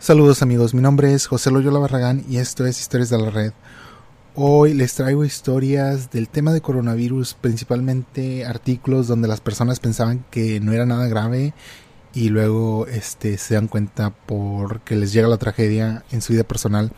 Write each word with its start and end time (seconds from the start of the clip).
Saludos 0.00 0.42
amigos, 0.42 0.74
mi 0.74 0.80
nombre 0.80 1.12
es 1.12 1.26
José 1.26 1.50
Loyola 1.50 1.80
Barragán 1.80 2.24
y 2.28 2.36
esto 2.36 2.64
es 2.64 2.80
Historias 2.80 3.10
de 3.10 3.18
la 3.18 3.30
Red. 3.30 3.52
Hoy 4.36 4.72
les 4.72 4.94
traigo 4.94 5.24
historias 5.24 6.12
del 6.12 6.28
tema 6.28 6.52
de 6.52 6.60
coronavirus, 6.60 7.34
principalmente 7.34 8.46
artículos 8.46 9.08
donde 9.08 9.26
las 9.26 9.40
personas 9.40 9.80
pensaban 9.80 10.24
que 10.30 10.60
no 10.60 10.72
era 10.72 10.86
nada 10.86 11.08
grave 11.08 11.52
y 12.14 12.28
luego 12.28 12.86
este, 12.86 13.38
se 13.38 13.54
dan 13.54 13.66
cuenta 13.66 14.10
porque 14.10 14.94
les 14.94 15.12
llega 15.12 15.26
la 15.26 15.36
tragedia 15.36 16.04
en 16.12 16.22
su 16.22 16.32
vida 16.32 16.44
personal. 16.44 16.92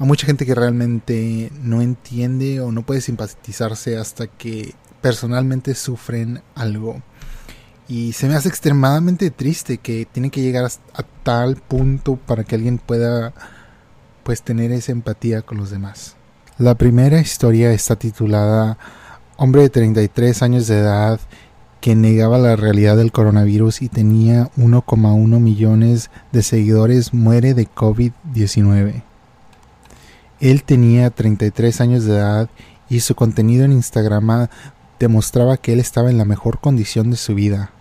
A 0.00 0.04
mucha 0.04 0.26
gente 0.26 0.44
que 0.44 0.56
realmente 0.56 1.52
no 1.62 1.80
entiende 1.80 2.60
o 2.60 2.72
no 2.72 2.82
puede 2.82 3.00
simpatizarse 3.00 3.96
hasta 3.96 4.26
que 4.26 4.74
personalmente 5.00 5.76
sufren 5.76 6.42
algo. 6.56 7.00
Y 7.90 8.12
se 8.12 8.28
me 8.28 8.36
hace 8.36 8.48
extremadamente 8.48 9.32
triste 9.32 9.78
que 9.78 10.06
tiene 10.06 10.30
que 10.30 10.40
llegar 10.40 10.64
a, 10.94 11.02
tal 11.24 11.56
punto 11.56 12.14
para 12.14 12.44
que 12.44 12.54
alguien 12.54 12.78
pueda 12.78 13.34
pues 14.22 14.42
tener 14.42 14.70
esa 14.70 14.92
empatía 14.92 15.42
con 15.42 15.58
los 15.58 15.70
demás. 15.70 16.14
La 16.56 16.76
primera 16.76 17.18
historia 17.18 17.72
está 17.72 17.96
titulada 17.96 18.78
Hombre 19.36 19.62
de 19.62 19.70
33 19.70 20.40
años 20.44 20.68
de 20.68 20.78
edad 20.78 21.18
que 21.80 21.96
negaba 21.96 22.38
la 22.38 22.54
realidad 22.54 22.96
del 22.96 23.10
coronavirus 23.10 23.82
y 23.82 23.88
tenía 23.88 24.52
1,1 24.56 25.40
millones 25.40 26.12
de 26.30 26.44
seguidores 26.44 27.12
muere 27.12 27.54
de 27.54 27.68
COVID-19. 27.68 29.02
Él 30.38 30.62
tenía 30.62 31.10
33 31.10 31.80
años 31.80 32.04
de 32.04 32.12
edad 32.12 32.50
y 32.88 33.00
su 33.00 33.16
contenido 33.16 33.64
en 33.64 33.72
Instagram 33.72 34.46
demostraba 35.00 35.56
que 35.56 35.72
él 35.72 35.80
estaba 35.80 36.08
en 36.08 36.18
la 36.18 36.24
mejor 36.24 36.60
condición 36.60 37.10
de 37.10 37.16
su 37.16 37.34
vida. 37.34 37.72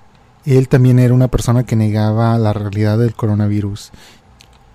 Él 0.46 0.68
también 0.68 1.00
era 1.00 1.14
una 1.14 1.28
persona 1.28 1.66
que 1.66 1.76
negaba 1.76 2.38
la 2.38 2.54
realidad 2.54 2.98
del 2.98 3.14
coronavirus. 3.14 3.92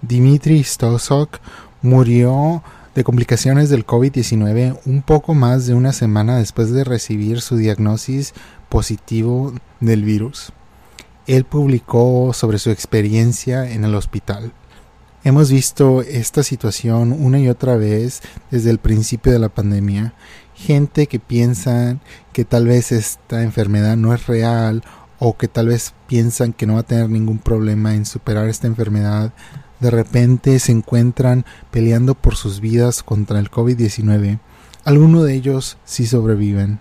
Dimitri 0.02 0.62
Stosok 0.62 1.38
murió 1.82 2.62
de 2.94 3.04
complicaciones 3.04 3.70
del 3.70 3.86
COVID-19 3.86 4.78
un 4.84 5.02
poco 5.02 5.34
más 5.34 5.66
de 5.66 5.74
una 5.74 5.92
semana 5.92 6.36
después 6.38 6.70
de 6.70 6.84
recibir 6.84 7.40
su 7.40 7.56
diagnosis 7.56 8.34
positivo 8.68 9.52
del 9.80 10.04
virus. 10.04 10.52
Él 11.26 11.44
publicó 11.44 12.32
sobre 12.34 12.58
su 12.58 12.70
experiencia 12.70 13.70
en 13.70 13.84
el 13.84 13.94
hospital. 13.94 14.52
Hemos 15.24 15.50
visto 15.50 16.02
esta 16.02 16.42
situación 16.42 17.12
una 17.12 17.38
y 17.38 17.48
otra 17.48 17.76
vez 17.76 18.20
desde 18.50 18.70
el 18.70 18.78
principio 18.78 19.32
de 19.32 19.38
la 19.38 19.48
pandemia. 19.48 20.12
Gente 20.54 21.06
que 21.06 21.18
piensa 21.18 21.96
que 22.34 22.44
tal 22.44 22.66
vez 22.66 22.92
esta 22.92 23.42
enfermedad 23.42 23.96
no 23.96 24.12
es 24.12 24.26
real 24.26 24.84
o 25.18 25.36
que 25.36 25.48
tal 25.48 25.68
vez 25.68 25.94
piensan 26.06 26.52
que 26.52 26.66
no 26.66 26.74
va 26.74 26.80
a 26.80 26.84
tener 26.84 27.08
ningún 27.08 27.38
problema 27.38 27.94
en 27.94 28.06
superar 28.06 28.48
esta 28.48 28.66
enfermedad, 28.66 29.32
de 29.80 29.90
repente 29.90 30.58
se 30.58 30.72
encuentran 30.72 31.44
peleando 31.70 32.14
por 32.14 32.36
sus 32.36 32.60
vidas 32.60 33.02
contra 33.02 33.38
el 33.38 33.50
COVID-19. 33.50 34.38
Algunos 34.84 35.24
de 35.24 35.34
ellos 35.34 35.78
sí 35.84 36.06
sobreviven. 36.06 36.78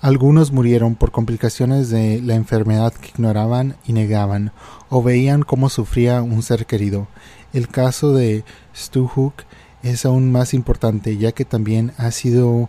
Algunos 0.00 0.52
murieron 0.52 0.96
por 0.96 1.12
complicaciones 1.12 1.88
de 1.88 2.20
la 2.22 2.34
enfermedad 2.34 2.92
que 2.92 3.10
ignoraban 3.10 3.76
y 3.86 3.92
negaban, 3.92 4.52
o 4.88 5.02
veían 5.02 5.42
cómo 5.42 5.68
sufría 5.68 6.22
un 6.22 6.42
ser 6.42 6.66
querido. 6.66 7.06
El 7.52 7.68
caso 7.68 8.12
de 8.12 8.44
Stu 8.74 9.06
Hook 9.06 9.34
es 9.82 10.04
aún 10.04 10.32
más 10.32 10.54
importante, 10.54 11.16
ya 11.18 11.32
que 11.32 11.44
también 11.44 11.92
ha 11.98 12.10
sido 12.10 12.68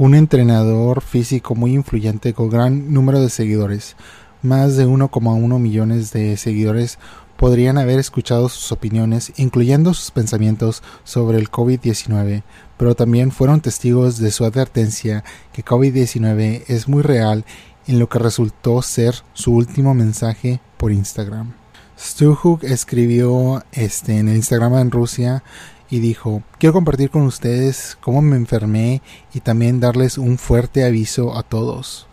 un 0.00 0.14
entrenador 0.14 1.02
físico 1.02 1.54
muy 1.54 1.74
influyente 1.74 2.32
con 2.32 2.48
gran 2.48 2.90
número 2.90 3.20
de 3.20 3.28
seguidores. 3.28 3.96
Más 4.40 4.78
de 4.78 4.86
1,1 4.86 5.58
millones 5.58 6.10
de 6.10 6.38
seguidores 6.38 6.98
podrían 7.36 7.76
haber 7.76 7.98
escuchado 7.98 8.48
sus 8.48 8.72
opiniones, 8.72 9.30
incluyendo 9.36 9.92
sus 9.92 10.10
pensamientos 10.10 10.82
sobre 11.04 11.36
el 11.36 11.50
COVID-19, 11.50 12.44
pero 12.78 12.94
también 12.94 13.30
fueron 13.30 13.60
testigos 13.60 14.16
de 14.16 14.30
su 14.30 14.46
advertencia 14.46 15.22
que 15.52 15.62
COVID-19 15.62 16.62
es 16.68 16.88
muy 16.88 17.02
real 17.02 17.44
en 17.86 17.98
lo 17.98 18.08
que 18.08 18.20
resultó 18.20 18.80
ser 18.80 19.16
su 19.34 19.52
último 19.52 19.92
mensaje 19.92 20.60
por 20.78 20.92
Instagram. 20.92 21.52
Stu 21.98 22.34
Hook 22.34 22.64
escribió 22.64 23.62
este, 23.72 24.16
en 24.16 24.30
el 24.30 24.36
Instagram 24.36 24.76
en 24.76 24.90
Rusia 24.92 25.42
y 25.90 25.98
dijo, 25.98 26.42
quiero 26.58 26.72
compartir 26.72 27.10
con 27.10 27.22
ustedes 27.22 27.98
cómo 28.00 28.22
me 28.22 28.36
enfermé 28.36 29.02
y 29.34 29.40
también 29.40 29.80
darles 29.80 30.18
un 30.18 30.38
fuerte 30.38 30.84
aviso 30.84 31.36
a 31.36 31.42
todos. 31.42 32.06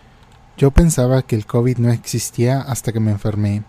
Yo 0.58 0.72
pensaba 0.72 1.22
que 1.22 1.36
el 1.36 1.46
COVID 1.46 1.78
no 1.78 1.92
existía 1.92 2.60
hasta 2.62 2.92
que 2.92 3.00
me 3.00 3.12
enfermé. 3.12 3.64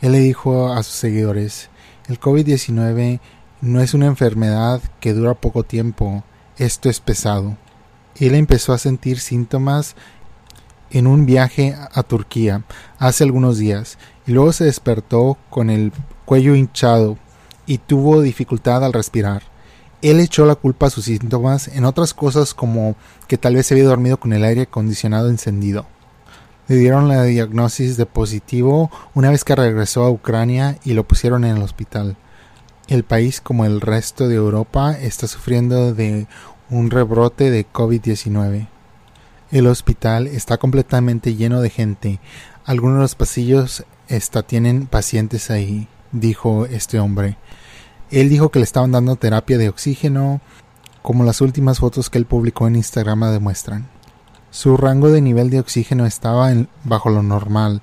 Él 0.00 0.12
le 0.12 0.20
dijo 0.20 0.72
a 0.72 0.82
sus 0.82 0.94
seguidores, 0.94 1.68
el 2.08 2.18
COVID-19 2.18 3.20
no 3.60 3.82
es 3.82 3.92
una 3.92 4.06
enfermedad 4.06 4.80
que 5.00 5.12
dura 5.12 5.34
poco 5.34 5.64
tiempo, 5.64 6.24
esto 6.56 6.88
es 6.88 7.00
pesado. 7.00 7.58
Él 8.16 8.34
empezó 8.34 8.72
a 8.72 8.78
sentir 8.78 9.20
síntomas 9.20 9.94
en 10.90 11.06
un 11.06 11.26
viaje 11.26 11.76
a 11.92 12.02
Turquía 12.02 12.64
hace 12.98 13.24
algunos 13.24 13.58
días 13.58 13.98
y 14.26 14.32
luego 14.32 14.52
se 14.52 14.64
despertó 14.64 15.36
con 15.50 15.68
el 15.68 15.92
cuello 16.24 16.54
hinchado 16.54 17.18
y 17.66 17.78
tuvo 17.78 18.22
dificultad 18.22 18.84
al 18.84 18.94
respirar. 18.94 19.49
Él 20.02 20.20
echó 20.20 20.46
la 20.46 20.54
culpa 20.54 20.86
a 20.86 20.90
sus 20.90 21.04
síntomas 21.04 21.68
en 21.68 21.84
otras 21.84 22.14
cosas 22.14 22.54
como 22.54 22.96
que 23.28 23.36
tal 23.36 23.54
vez 23.54 23.66
se 23.66 23.74
había 23.74 23.84
dormido 23.84 24.18
con 24.18 24.32
el 24.32 24.44
aire 24.44 24.62
acondicionado 24.62 25.28
encendido. 25.28 25.86
Le 26.68 26.76
dieron 26.76 27.08
la 27.08 27.24
diagnosis 27.24 27.96
de 27.96 28.06
positivo 28.06 28.90
una 29.14 29.30
vez 29.30 29.44
que 29.44 29.56
regresó 29.56 30.04
a 30.04 30.10
Ucrania 30.10 30.78
y 30.84 30.94
lo 30.94 31.04
pusieron 31.04 31.44
en 31.44 31.56
el 31.56 31.62
hospital. 31.62 32.16
El 32.88 33.04
país, 33.04 33.40
como 33.40 33.64
el 33.64 33.80
resto 33.80 34.26
de 34.28 34.36
Europa, 34.36 34.92
está 34.92 35.26
sufriendo 35.26 35.94
de 35.94 36.26
un 36.70 36.90
rebrote 36.90 37.50
de 37.50 37.66
COVID-19. 37.66 38.68
El 39.50 39.66
hospital 39.66 40.28
está 40.28 40.58
completamente 40.58 41.34
lleno 41.34 41.60
de 41.60 41.70
gente. 41.70 42.20
Algunos 42.64 42.96
de 42.98 43.02
los 43.02 43.14
pasillos 43.16 43.84
está, 44.08 44.42
tienen 44.44 44.86
pacientes 44.86 45.50
ahí, 45.50 45.88
dijo 46.12 46.66
este 46.66 47.00
hombre. 47.00 47.36
Él 48.10 48.28
dijo 48.28 48.50
que 48.50 48.58
le 48.58 48.64
estaban 48.64 48.92
dando 48.92 49.16
terapia 49.16 49.58
de 49.58 49.68
oxígeno, 49.68 50.40
como 51.02 51.24
las 51.24 51.40
últimas 51.40 51.78
fotos 51.78 52.10
que 52.10 52.18
él 52.18 52.26
publicó 52.26 52.66
en 52.66 52.76
Instagram 52.76 53.30
demuestran. 53.32 53.88
Su 54.50 54.76
rango 54.76 55.10
de 55.10 55.20
nivel 55.20 55.50
de 55.50 55.60
oxígeno 55.60 56.06
estaba 56.06 56.52
bajo 56.84 57.10
lo 57.10 57.22
normal, 57.22 57.82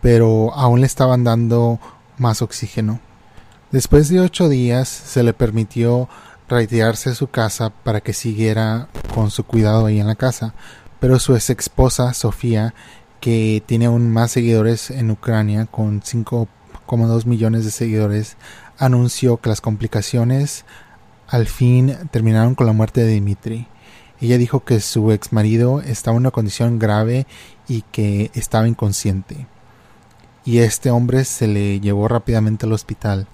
pero 0.00 0.54
aún 0.54 0.80
le 0.80 0.86
estaban 0.86 1.24
dando 1.24 1.80
más 2.18 2.40
oxígeno. 2.40 3.00
Después 3.72 4.08
de 4.08 4.20
ocho 4.20 4.48
días 4.48 4.88
se 4.88 5.24
le 5.24 5.32
permitió 5.32 6.08
retirarse 6.48 7.10
a 7.10 7.14
su 7.14 7.28
casa 7.28 7.70
para 7.70 8.00
que 8.00 8.12
siguiera 8.12 8.88
con 9.14 9.30
su 9.30 9.44
cuidado 9.44 9.86
ahí 9.86 9.98
en 9.98 10.06
la 10.06 10.14
casa, 10.14 10.54
pero 11.00 11.18
su 11.18 11.34
ex 11.34 11.50
esposa 11.50 12.14
Sofía, 12.14 12.74
que 13.20 13.62
tiene 13.66 13.86
aún 13.86 14.12
más 14.12 14.30
seguidores 14.30 14.90
en 14.90 15.10
Ucrania 15.10 15.66
con 15.66 16.02
5,2 16.02 17.24
millones 17.26 17.64
de 17.64 17.70
seguidores, 17.70 18.36
anunció 18.78 19.38
que 19.38 19.48
las 19.48 19.60
complicaciones 19.60 20.64
al 21.28 21.46
fin 21.46 21.96
terminaron 22.10 22.54
con 22.54 22.66
la 22.66 22.72
muerte 22.72 23.02
de 23.02 23.12
Dimitri. 23.12 23.68
Ella 24.20 24.38
dijo 24.38 24.64
que 24.64 24.80
su 24.80 25.10
ex 25.12 25.32
marido 25.32 25.80
estaba 25.80 26.16
en 26.16 26.22
una 26.22 26.30
condición 26.30 26.78
grave 26.78 27.26
y 27.68 27.82
que 27.82 28.30
estaba 28.34 28.68
inconsciente. 28.68 29.46
Y 30.44 30.58
este 30.58 30.90
hombre 30.90 31.24
se 31.24 31.46
le 31.46 31.80
llevó 31.80 32.08
rápidamente 32.08 32.66
al 32.66 32.72
hospital. 32.72 33.26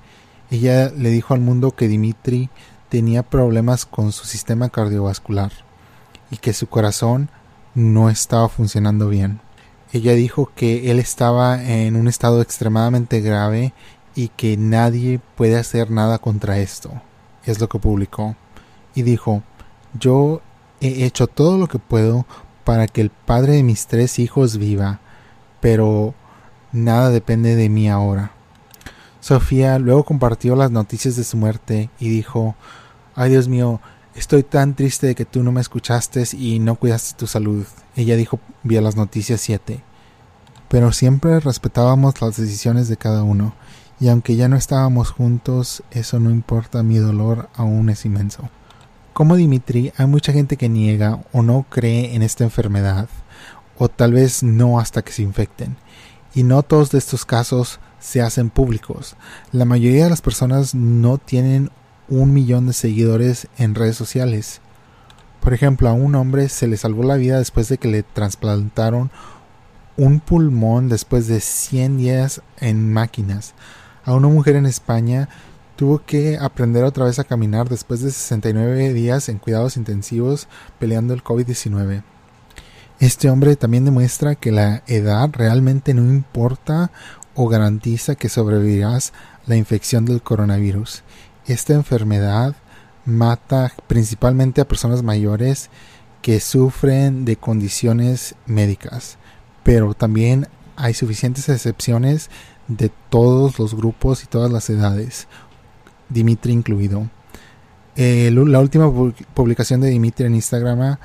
Ella 0.50 0.90
le 0.90 1.10
dijo 1.10 1.34
al 1.34 1.40
mundo 1.40 1.72
que 1.72 1.88
Dimitri 1.88 2.50
tenía 2.88 3.22
problemas 3.22 3.86
con 3.86 4.12
su 4.12 4.26
sistema 4.26 4.68
cardiovascular 4.68 5.52
y 6.30 6.36
que 6.38 6.52
su 6.52 6.68
corazón 6.68 7.30
no 7.74 8.10
estaba 8.10 8.48
funcionando 8.48 9.08
bien. 9.08 9.40
Ella 9.92 10.14
dijo 10.14 10.52
que 10.54 10.90
él 10.90 10.98
estaba 10.98 11.62
en 11.62 11.96
un 11.96 12.06
estado 12.06 12.42
extremadamente 12.42 13.20
grave 13.20 13.72
y 14.14 14.28
que 14.28 14.56
nadie 14.56 15.20
puede 15.36 15.56
hacer 15.56 15.90
nada 15.90 16.18
contra 16.18 16.58
esto. 16.58 16.90
Es 17.44 17.60
lo 17.60 17.68
que 17.68 17.78
publicó. 17.78 18.36
Y 18.94 19.02
dijo, 19.02 19.42
yo 19.98 20.42
He 20.80 21.04
hecho 21.04 21.26
todo 21.26 21.58
lo 21.58 21.68
que 21.68 21.78
puedo 21.78 22.24
para 22.64 22.86
que 22.86 23.02
el 23.02 23.10
padre 23.10 23.54
de 23.54 23.62
mis 23.62 23.86
tres 23.86 24.18
hijos 24.18 24.56
viva, 24.56 25.00
pero 25.60 26.14
nada 26.72 27.10
depende 27.10 27.54
de 27.54 27.68
mí 27.68 27.90
ahora. 27.90 28.32
Sofía 29.20 29.78
luego 29.78 30.04
compartió 30.04 30.56
las 30.56 30.70
noticias 30.70 31.16
de 31.16 31.24
su 31.24 31.36
muerte 31.36 31.90
y 31.98 32.08
dijo 32.08 32.54
Ay 33.14 33.30
Dios 33.30 33.48
mío, 33.48 33.82
estoy 34.14 34.42
tan 34.42 34.74
triste 34.74 35.08
de 35.08 35.14
que 35.14 35.26
tú 35.26 35.42
no 35.42 35.52
me 35.52 35.60
escuchaste 35.60 36.24
y 36.32 36.60
no 36.60 36.76
cuidaste 36.76 37.18
tu 37.18 37.26
salud. 37.26 37.66
Ella 37.94 38.16
dijo 38.16 38.40
vía 38.62 38.80
las 38.80 38.96
noticias 38.96 39.42
7. 39.42 39.82
Pero 40.68 40.92
siempre 40.92 41.40
respetábamos 41.40 42.22
las 42.22 42.38
decisiones 42.38 42.88
de 42.88 42.96
cada 42.96 43.22
uno, 43.22 43.52
y 44.00 44.08
aunque 44.08 44.34
ya 44.34 44.48
no 44.48 44.56
estábamos 44.56 45.10
juntos, 45.10 45.82
eso 45.90 46.18
no 46.18 46.30
importa, 46.30 46.82
mi 46.82 46.96
dolor 46.96 47.50
aún 47.54 47.90
es 47.90 48.06
inmenso. 48.06 48.48
Como 49.12 49.36
Dimitri, 49.36 49.92
hay 49.98 50.06
mucha 50.06 50.32
gente 50.32 50.56
que 50.56 50.70
niega 50.70 51.22
o 51.32 51.42
no 51.42 51.66
cree 51.68 52.14
en 52.14 52.22
esta 52.22 52.44
enfermedad, 52.44 53.08
o 53.76 53.90
tal 53.90 54.14
vez 54.14 54.42
no 54.42 54.80
hasta 54.80 55.02
que 55.02 55.12
se 55.12 55.22
infecten. 55.22 55.76
Y 56.34 56.44
no 56.44 56.62
todos 56.62 56.90
de 56.90 56.98
estos 56.98 57.26
casos 57.26 57.78
se 57.98 58.22
hacen 58.22 58.48
públicos. 58.48 59.16
La 59.52 59.66
mayoría 59.66 60.04
de 60.04 60.10
las 60.10 60.22
personas 60.22 60.74
no 60.74 61.18
tienen 61.18 61.70
un 62.08 62.32
millón 62.32 62.66
de 62.66 62.72
seguidores 62.72 63.48
en 63.58 63.74
redes 63.74 63.96
sociales. 63.96 64.62
Por 65.40 65.52
ejemplo, 65.54 65.88
a 65.88 65.92
un 65.92 66.14
hombre 66.14 66.48
se 66.48 66.66
le 66.66 66.76
salvó 66.76 67.02
la 67.02 67.16
vida 67.16 67.38
después 67.38 67.68
de 67.68 67.78
que 67.78 67.88
le 67.88 68.02
trasplantaron 68.02 69.10
un 69.96 70.20
pulmón 70.20 70.88
después 70.88 71.26
de 71.26 71.40
100 71.40 71.98
días 71.98 72.42
en 72.58 72.90
máquinas. 72.90 73.54
A 74.04 74.14
una 74.14 74.28
mujer 74.28 74.56
en 74.56 74.66
España 74.66 75.28
tuvo 75.76 76.04
que 76.04 76.38
aprender 76.38 76.84
otra 76.84 77.04
vez 77.04 77.18
a 77.18 77.24
caminar 77.24 77.68
después 77.68 78.00
de 78.00 78.10
69 78.10 78.92
días 78.92 79.28
en 79.28 79.38
cuidados 79.38 79.76
intensivos 79.76 80.48
peleando 80.78 81.14
el 81.14 81.24
COVID-19. 81.24 82.02
Este 82.98 83.30
hombre 83.30 83.56
también 83.56 83.84
demuestra 83.84 84.34
que 84.34 84.52
la 84.52 84.82
edad 84.86 85.30
realmente 85.32 85.94
no 85.94 86.02
importa 86.02 86.90
o 87.34 87.48
garantiza 87.48 88.14
que 88.14 88.28
sobrevivirás 88.28 89.12
la 89.46 89.56
infección 89.56 90.04
del 90.04 90.22
coronavirus. 90.22 91.02
Esta 91.46 91.72
enfermedad 91.72 92.54
mata 93.06 93.72
principalmente 93.86 94.60
a 94.60 94.68
personas 94.68 95.02
mayores 95.02 95.70
que 96.20 96.40
sufren 96.40 97.24
de 97.24 97.36
condiciones 97.36 98.34
médicas, 98.46 99.16
pero 99.62 99.94
también 99.94 100.48
hay 100.76 100.94
suficientes 100.94 101.48
excepciones 101.48 102.30
de 102.70 102.90
todos 103.10 103.58
los 103.58 103.74
grupos 103.74 104.22
y 104.22 104.26
todas 104.26 104.50
las 104.50 104.70
edades, 104.70 105.26
Dimitri 106.08 106.52
incluido. 106.52 107.10
la 107.96 108.60
última 108.60 108.90
publicación 109.34 109.80
de 109.80 109.90
Dimitri 109.90 110.26
en 110.26 110.36
Instagram, 110.36 110.96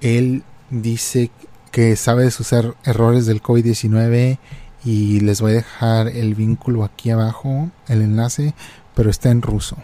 él 0.00 0.42
dice 0.70 1.30
que 1.70 1.94
sabe 1.96 2.24
de 2.24 2.30
sus 2.30 2.52
er-, 2.52 2.74
errores 2.84 3.26
del 3.26 3.42
COVID-19 3.42 4.38
y 4.84 5.20
les 5.20 5.40
voy 5.40 5.52
a 5.52 5.56
dejar 5.56 6.08
el 6.08 6.34
vínculo 6.34 6.84
aquí 6.84 7.10
abajo, 7.10 7.70
el 7.86 8.00
enlace, 8.02 8.54
pero 8.94 9.10
está 9.10 9.30
en 9.30 9.42
ruso. 9.42 9.76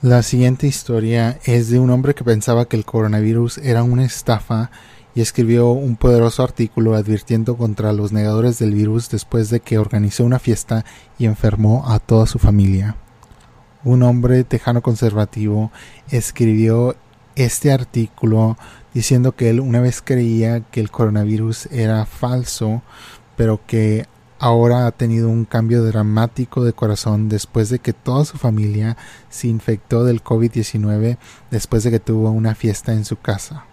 La 0.00 0.22
siguiente 0.22 0.66
historia 0.66 1.38
es 1.44 1.70
de 1.70 1.78
un 1.78 1.90
hombre 1.90 2.14
que 2.14 2.24
pensaba 2.24 2.66
que 2.66 2.76
el 2.76 2.84
coronavirus 2.84 3.58
era 3.58 3.82
una 3.82 4.04
estafa 4.04 4.70
y 5.14 5.20
escribió 5.20 5.70
un 5.70 5.96
poderoso 5.96 6.42
artículo 6.42 6.94
advirtiendo 6.94 7.56
contra 7.56 7.92
los 7.92 8.12
negadores 8.12 8.58
del 8.58 8.74
virus 8.74 9.10
después 9.10 9.50
de 9.50 9.60
que 9.60 9.78
organizó 9.78 10.24
una 10.24 10.38
fiesta 10.38 10.84
y 11.18 11.26
enfermó 11.26 11.84
a 11.88 11.98
toda 11.98 12.26
su 12.26 12.38
familia. 12.38 12.96
Un 13.84 14.02
hombre 14.02 14.44
tejano 14.44 14.80
conservativo 14.80 15.70
escribió 16.10 16.96
este 17.34 17.72
artículo 17.72 18.56
diciendo 18.94 19.32
que 19.32 19.50
él 19.50 19.60
una 19.60 19.80
vez 19.80 20.02
creía 20.02 20.60
que 20.60 20.80
el 20.80 20.90
coronavirus 20.90 21.66
era 21.66 22.04
falso, 22.06 22.82
pero 23.36 23.60
que 23.66 24.06
ahora 24.38 24.86
ha 24.86 24.92
tenido 24.92 25.28
un 25.28 25.44
cambio 25.44 25.84
dramático 25.84 26.64
de 26.64 26.72
corazón 26.72 27.28
después 27.28 27.68
de 27.70 27.78
que 27.78 27.92
toda 27.92 28.24
su 28.24 28.38
familia 28.38 28.96
se 29.30 29.48
infectó 29.48 30.04
del 30.04 30.22
COVID-19 30.22 31.16
después 31.50 31.84
de 31.84 31.90
que 31.90 32.00
tuvo 32.00 32.30
una 32.30 32.54
fiesta 32.54 32.92
en 32.92 33.04
su 33.04 33.16
casa. 33.16 33.66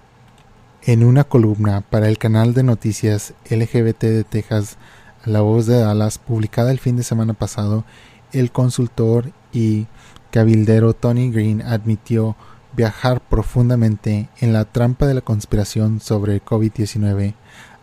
En 0.83 1.03
una 1.03 1.25
columna 1.25 1.81
para 1.81 2.07
el 2.07 2.17
canal 2.17 2.53
de 2.53 2.63
noticias 2.63 3.33
LGBT 3.49 4.01
de 4.01 4.23
Texas, 4.23 4.77
La 5.25 5.41
Voz 5.41 5.65
de 5.65 5.77
Dallas, 5.77 6.17
publicada 6.19 6.71
el 6.71 6.79
fin 6.79 6.95
de 6.95 7.03
semana 7.03 7.33
pasado, 7.33 7.83
el 8.31 8.51
consultor 8.53 9.33
y 9.51 9.87
cabildero 10.31 10.93
Tony 10.93 11.31
Green 11.31 11.61
admitió 11.63 12.37
viajar 12.77 13.19
profundamente 13.19 14.29
en 14.39 14.53
la 14.53 14.63
trampa 14.63 15.05
de 15.05 15.15
la 15.15 15.21
conspiración 15.21 15.99
sobre 15.99 16.41
COVID-19, 16.41 17.33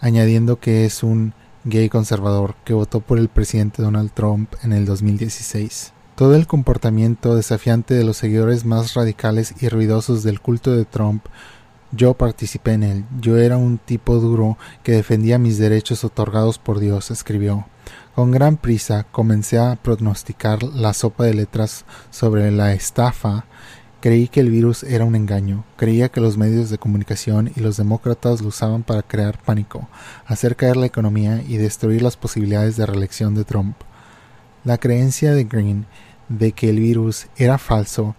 añadiendo 0.00 0.58
que 0.58 0.86
es 0.86 1.02
un 1.02 1.34
gay 1.64 1.90
conservador 1.90 2.54
que 2.64 2.72
votó 2.72 3.00
por 3.00 3.18
el 3.18 3.28
presidente 3.28 3.82
Donald 3.82 4.10
Trump 4.12 4.54
en 4.62 4.72
el 4.72 4.86
2016. 4.86 5.92
Todo 6.14 6.34
el 6.34 6.46
comportamiento 6.46 7.36
desafiante 7.36 7.92
de 7.92 8.04
los 8.04 8.16
seguidores 8.16 8.64
más 8.64 8.94
radicales 8.94 9.54
y 9.60 9.68
ruidosos 9.68 10.22
del 10.22 10.40
culto 10.40 10.74
de 10.74 10.86
Trump 10.86 11.26
yo 11.92 12.14
participé 12.14 12.72
en 12.72 12.82
él. 12.82 13.04
Yo 13.20 13.36
era 13.36 13.56
un 13.56 13.78
tipo 13.78 14.16
duro 14.16 14.58
que 14.82 14.92
defendía 14.92 15.38
mis 15.38 15.58
derechos 15.58 16.04
otorgados 16.04 16.58
por 16.58 16.78
Dios, 16.78 17.10
escribió. 17.10 17.66
Con 18.14 18.30
gran 18.30 18.56
prisa 18.56 19.06
comencé 19.10 19.58
a 19.58 19.76
pronosticar 19.76 20.62
la 20.62 20.94
sopa 20.94 21.24
de 21.24 21.34
letras 21.34 21.84
sobre 22.10 22.50
la 22.50 22.72
estafa 22.72 23.44
Creí 24.06 24.28
que 24.28 24.38
el 24.38 24.50
virus 24.50 24.84
era 24.84 25.04
un 25.04 25.16
engaño, 25.16 25.64
creía 25.76 26.10
que 26.10 26.20
los 26.20 26.36
medios 26.36 26.70
de 26.70 26.78
comunicación 26.78 27.50
y 27.56 27.60
los 27.60 27.76
demócratas 27.76 28.40
lo 28.40 28.48
usaban 28.48 28.84
para 28.84 29.02
crear 29.02 29.42
pánico, 29.42 29.88
hacer 30.26 30.54
caer 30.54 30.76
la 30.76 30.86
economía 30.86 31.42
y 31.42 31.56
destruir 31.56 32.02
las 32.02 32.16
posibilidades 32.16 32.76
de 32.76 32.86
reelección 32.86 33.34
de 33.34 33.44
Trump. 33.44 33.74
La 34.62 34.78
creencia 34.78 35.32
de 35.32 35.42
Green 35.42 35.86
de 36.28 36.52
que 36.52 36.68
el 36.68 36.78
virus 36.78 37.26
era 37.36 37.58
falso 37.58 38.14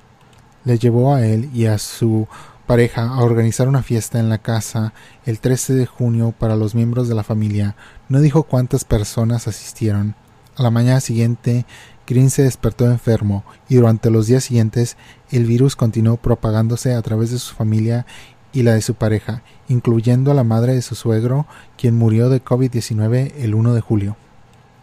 le 0.66 0.78
llevó 0.80 1.14
a 1.14 1.26
él 1.26 1.50
y 1.54 1.68
a 1.68 1.78
su 1.78 2.28
pareja 2.68 3.08
a 3.08 3.24
organizar 3.24 3.68
una 3.68 3.82
fiesta 3.82 4.20
en 4.20 4.30
la 4.30 4.38
casa 4.38 4.94
el 5.26 5.40
13 5.40 5.74
de 5.74 5.86
junio 5.86 6.36
para 6.38 6.56
los 6.56 6.76
miembros 6.76 7.08
de 7.08 7.16
la 7.16 7.24
familia. 7.24 7.76
No 8.10 8.20
dijo 8.20 8.44
cuántas 8.44 8.84
personas 8.84 9.48
asistieron. 9.48 10.16
A 10.56 10.64
la 10.64 10.70
mañana 10.70 11.00
siguiente 11.00 11.66
Green 12.06 12.30
se 12.30 12.44
despertó 12.44 12.86
enfermo 12.86 13.44
y 13.70 13.76
durante 13.76 14.12
los 14.12 14.28
días 14.28 14.44
siguientes 14.44 14.98
el 15.32 15.46
virus 15.46 15.76
continuó 15.76 16.18
propagándose 16.18 16.94
a 16.94 17.02
través 17.02 17.32
de 17.32 17.40
su 17.40 17.56
familia 17.56 18.06
y 18.54 18.64
la 18.64 18.74
de 18.74 18.82
su 18.82 18.96
pareja, 18.96 19.44
incluyendo 19.68 20.32
a 20.32 20.34
la 20.34 20.44
madre 20.44 20.74
de 20.74 20.82
su 20.82 20.96
suegro, 20.96 21.48
quien 21.78 21.96
murió 21.96 22.30
de 22.30 22.44
COVID-19 22.44 23.34
el 23.38 23.56
1 23.56 23.74
de 23.74 23.82
julio. 23.82 24.18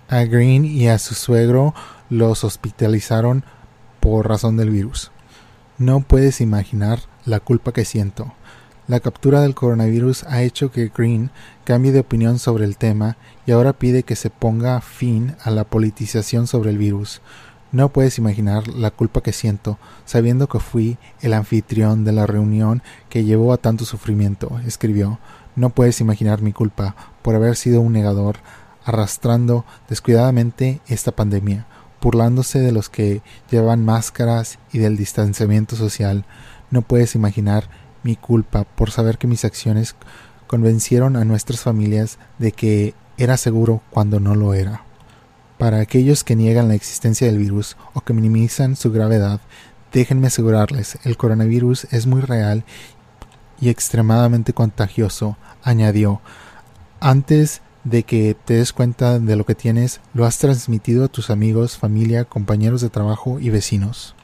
A 0.08 0.24
Green 0.24 0.64
y 0.64 0.88
a 0.88 0.98
su 0.98 1.14
suegro 1.14 1.74
los 2.08 2.44
hospitalizaron 2.44 3.44
por 4.00 4.28
razón 4.28 4.56
del 4.56 4.70
virus. 4.70 5.10
No 5.78 6.00
puedes 6.00 6.40
imaginar 6.40 7.00
la 7.24 7.40
culpa 7.40 7.72
que 7.72 7.84
siento. 7.84 8.32
La 8.86 9.00
captura 9.00 9.40
del 9.40 9.54
coronavirus 9.54 10.24
ha 10.24 10.42
hecho 10.42 10.70
que 10.70 10.92
Green 10.94 11.30
cambie 11.64 11.90
de 11.90 12.00
opinión 12.00 12.38
sobre 12.38 12.64
el 12.64 12.76
tema 12.76 13.16
y 13.46 13.52
ahora 13.52 13.72
pide 13.72 14.02
que 14.02 14.14
se 14.14 14.28
ponga 14.28 14.80
fin 14.82 15.36
a 15.42 15.50
la 15.50 15.64
politización 15.64 16.46
sobre 16.46 16.70
el 16.70 16.76
virus. 16.76 17.22
No 17.72 17.88
puedes 17.88 18.18
imaginar 18.18 18.68
la 18.68 18.90
culpa 18.90 19.22
que 19.22 19.32
siento, 19.32 19.78
sabiendo 20.04 20.48
que 20.48 20.60
fui 20.60 20.98
el 21.22 21.32
anfitrión 21.32 22.04
de 22.04 22.12
la 22.12 22.26
reunión 22.26 22.82
que 23.08 23.24
llevó 23.24 23.52
a 23.52 23.56
tanto 23.56 23.84
sufrimiento, 23.84 24.60
escribió. 24.66 25.18
No 25.56 25.70
puedes 25.70 26.00
imaginar 26.00 26.42
mi 26.42 26.52
culpa 26.52 26.94
por 27.22 27.34
haber 27.34 27.56
sido 27.56 27.80
un 27.80 27.94
negador, 27.94 28.36
arrastrando 28.84 29.64
descuidadamente 29.88 30.82
esta 30.86 31.10
pandemia, 31.10 31.66
burlándose 32.02 32.60
de 32.60 32.70
los 32.70 32.90
que 32.90 33.22
llevan 33.50 33.84
máscaras 33.84 34.58
y 34.72 34.78
del 34.78 34.96
distanciamiento 34.96 35.74
social. 35.74 36.26
No 36.70 36.82
puedes 36.82 37.14
imaginar 37.14 37.68
mi 38.02 38.16
culpa 38.16 38.64
por 38.64 38.90
saber 38.90 39.18
que 39.18 39.26
mis 39.26 39.44
acciones 39.44 39.96
convencieron 40.46 41.16
a 41.16 41.24
nuestras 41.24 41.60
familias 41.60 42.18
de 42.38 42.52
que 42.52 42.94
era 43.16 43.36
seguro 43.36 43.82
cuando 43.90 44.20
no 44.20 44.34
lo 44.34 44.54
era. 44.54 44.84
Para 45.58 45.80
aquellos 45.80 46.24
que 46.24 46.36
niegan 46.36 46.68
la 46.68 46.74
existencia 46.74 47.26
del 47.26 47.38
virus 47.38 47.76
o 47.92 48.00
que 48.00 48.12
minimizan 48.12 48.76
su 48.76 48.92
gravedad, 48.92 49.40
déjenme 49.92 50.26
asegurarles, 50.26 50.98
el 51.04 51.16
coronavirus 51.16 51.84
es 51.92 52.06
muy 52.06 52.20
real 52.20 52.64
y 53.60 53.68
extremadamente 53.68 54.52
contagioso, 54.52 55.36
añadió. 55.62 56.20
Antes 57.00 57.62
de 57.84 58.02
que 58.02 58.36
te 58.44 58.54
des 58.54 58.72
cuenta 58.72 59.18
de 59.18 59.36
lo 59.36 59.44
que 59.44 59.54
tienes, 59.54 60.00
lo 60.12 60.26
has 60.26 60.38
transmitido 60.38 61.04
a 61.04 61.08
tus 61.08 61.30
amigos, 61.30 61.78
familia, 61.78 62.24
compañeros 62.24 62.80
de 62.80 62.90
trabajo 62.90 63.38
y 63.38 63.50
vecinos. 63.50 64.14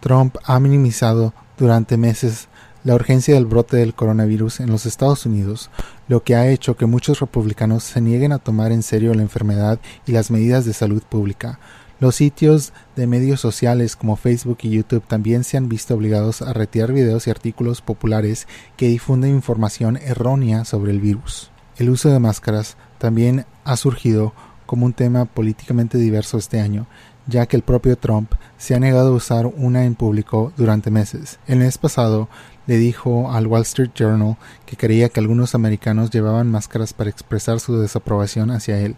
Trump 0.00 0.36
ha 0.44 0.60
minimizado 0.60 1.34
durante 1.56 1.96
meses 1.96 2.48
la 2.84 2.94
urgencia 2.94 3.34
del 3.34 3.46
brote 3.46 3.76
del 3.76 3.94
coronavirus 3.94 4.60
en 4.60 4.70
los 4.70 4.86
Estados 4.86 5.26
Unidos, 5.26 5.70
lo 6.06 6.22
que 6.22 6.36
ha 6.36 6.48
hecho 6.48 6.76
que 6.76 6.86
muchos 6.86 7.20
republicanos 7.20 7.84
se 7.84 8.00
nieguen 8.00 8.32
a 8.32 8.38
tomar 8.38 8.72
en 8.72 8.82
serio 8.82 9.12
la 9.14 9.22
enfermedad 9.22 9.78
y 10.06 10.12
las 10.12 10.30
medidas 10.30 10.64
de 10.64 10.72
salud 10.72 11.02
pública. 11.02 11.58
Los 12.00 12.14
sitios 12.14 12.72
de 12.94 13.08
medios 13.08 13.40
sociales 13.40 13.96
como 13.96 14.14
Facebook 14.14 14.58
y 14.62 14.70
YouTube 14.70 15.02
también 15.02 15.42
se 15.42 15.56
han 15.56 15.68
visto 15.68 15.94
obligados 15.94 16.42
a 16.42 16.52
retirar 16.52 16.92
videos 16.92 17.26
y 17.26 17.30
artículos 17.30 17.82
populares 17.82 18.46
que 18.76 18.88
difunden 18.88 19.34
información 19.34 19.96
errónea 19.96 20.64
sobre 20.64 20.92
el 20.92 21.00
virus. 21.00 21.50
El 21.76 21.90
uso 21.90 22.08
de 22.08 22.20
máscaras 22.20 22.76
también 22.98 23.46
ha 23.64 23.76
surgido 23.76 24.32
como 24.64 24.86
un 24.86 24.92
tema 24.92 25.24
políticamente 25.24 25.98
diverso 25.98 26.38
este 26.38 26.60
año, 26.60 26.86
ya 27.28 27.46
que 27.46 27.56
el 27.56 27.62
propio 27.62 27.96
Trump 27.96 28.32
se 28.56 28.74
ha 28.74 28.80
negado 28.80 29.10
a 29.12 29.16
usar 29.16 29.46
una 29.46 29.84
en 29.84 29.94
público 29.94 30.52
durante 30.56 30.90
meses. 30.90 31.38
El 31.46 31.60
mes 31.60 31.78
pasado, 31.78 32.28
le 32.66 32.76
dijo 32.76 33.30
al 33.32 33.46
Wall 33.46 33.62
Street 33.62 33.90
Journal 33.94 34.36
que 34.66 34.76
creía 34.76 35.08
que 35.08 35.20
algunos 35.20 35.54
americanos 35.54 36.10
llevaban 36.10 36.50
máscaras 36.50 36.92
para 36.92 37.08
expresar 37.08 37.60
su 37.60 37.78
desaprobación 37.78 38.50
hacia 38.50 38.78
él. 38.78 38.96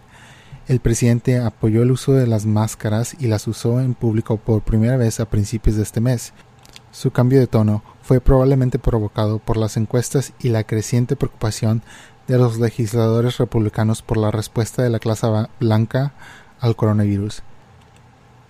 El 0.67 0.79
presidente 0.79 1.39
apoyó 1.39 1.81
el 1.81 1.91
uso 1.91 2.13
de 2.13 2.27
las 2.27 2.45
máscaras 2.45 3.15
y 3.19 3.27
las 3.27 3.47
usó 3.47 3.79
en 3.79 3.93
público 3.93 4.37
por 4.37 4.61
primera 4.61 4.97
vez 4.97 5.19
a 5.19 5.29
principios 5.29 5.77
de 5.77 5.83
este 5.83 6.01
mes. 6.01 6.33
Su 6.91 7.11
cambio 7.11 7.39
de 7.39 7.47
tono 7.47 7.83
fue 8.01 8.19
probablemente 8.19 8.77
provocado 8.77 9.39
por 9.39 9.55
las 9.55 9.77
encuestas 9.77 10.33
y 10.39 10.49
la 10.49 10.65
creciente 10.65 11.15
preocupación 11.15 11.81
de 12.27 12.37
los 12.37 12.59
legisladores 12.59 13.37
republicanos 13.37 14.01
por 14.01 14.17
la 14.17 14.31
respuesta 14.31 14.83
de 14.83 14.89
la 14.89 14.99
clase 14.99 15.27
blanca 15.59 16.13
al 16.59 16.75
coronavirus. 16.75 17.43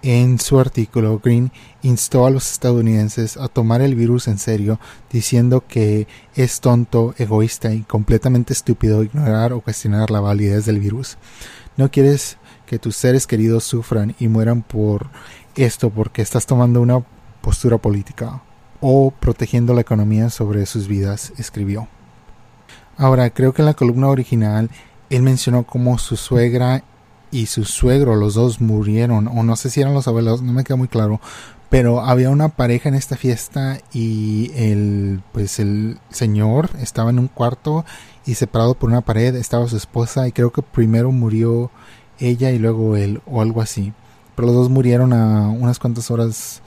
En 0.03 0.39
su 0.39 0.59
artículo, 0.59 1.19
Green 1.23 1.51
instó 1.83 2.25
a 2.25 2.31
los 2.31 2.51
estadounidenses 2.51 3.37
a 3.37 3.47
tomar 3.47 3.81
el 3.81 3.93
virus 3.93 4.27
en 4.27 4.39
serio, 4.39 4.79
diciendo 5.11 5.63
que 5.67 6.07
es 6.33 6.59
tonto, 6.59 7.13
egoísta 7.19 7.71
y 7.71 7.81
completamente 7.81 8.51
estúpido 8.51 9.03
ignorar 9.03 9.53
o 9.53 9.61
cuestionar 9.61 10.09
la 10.09 10.19
validez 10.19 10.65
del 10.65 10.79
virus. 10.79 11.19
No 11.77 11.91
quieres 11.91 12.37
que 12.65 12.79
tus 12.79 12.95
seres 12.95 13.27
queridos 13.27 13.63
sufran 13.63 14.15
y 14.17 14.27
mueran 14.27 14.63
por 14.63 15.07
esto 15.55 15.91
porque 15.91 16.23
estás 16.23 16.47
tomando 16.47 16.81
una 16.81 17.03
postura 17.41 17.77
política 17.77 18.41
o 18.79 19.11
protegiendo 19.11 19.75
la 19.75 19.81
economía 19.81 20.31
sobre 20.31 20.65
sus 20.65 20.87
vidas, 20.87 21.31
escribió. 21.37 21.87
Ahora, 22.97 23.29
creo 23.29 23.53
que 23.53 23.61
en 23.61 23.67
la 23.67 23.75
columna 23.75 24.07
original 24.07 24.71
él 25.11 25.21
mencionó 25.21 25.63
cómo 25.63 25.99
su 25.99 26.15
suegra 26.17 26.83
y 27.31 27.45
su 27.47 27.65
suegro, 27.65 28.15
los 28.15 28.33
dos 28.35 28.61
murieron, 28.61 29.27
o 29.27 29.43
no 29.43 29.55
sé 29.55 29.69
si 29.69 29.81
eran 29.81 29.93
los 29.93 30.07
abuelos, 30.07 30.41
no 30.41 30.53
me 30.53 30.63
queda 30.63 30.75
muy 30.75 30.87
claro, 30.87 31.19
pero 31.69 32.01
había 32.01 32.29
una 32.29 32.49
pareja 32.49 32.89
en 32.89 32.95
esta 32.95 33.15
fiesta 33.15 33.79
y 33.93 34.51
el 34.55 35.23
pues 35.31 35.57
el 35.57 35.99
señor 36.09 36.69
estaba 36.79 37.11
en 37.11 37.19
un 37.19 37.29
cuarto 37.29 37.85
y 38.25 38.35
separado 38.35 38.73
por 38.75 38.89
una 38.89 38.99
pared 38.99 39.33
estaba 39.35 39.69
su 39.69 39.77
esposa 39.77 40.27
y 40.27 40.33
creo 40.33 40.51
que 40.51 40.61
primero 40.61 41.13
murió 41.13 41.71
ella 42.19 42.51
y 42.51 42.59
luego 42.59 42.97
él 42.97 43.21
o 43.25 43.41
algo 43.41 43.61
así. 43.61 43.93
Pero 44.35 44.47
los 44.47 44.55
dos 44.55 44.69
murieron 44.69 45.13
a 45.13 45.47
unas 45.47 45.79
cuantas 45.79 46.11
horas 46.11 46.61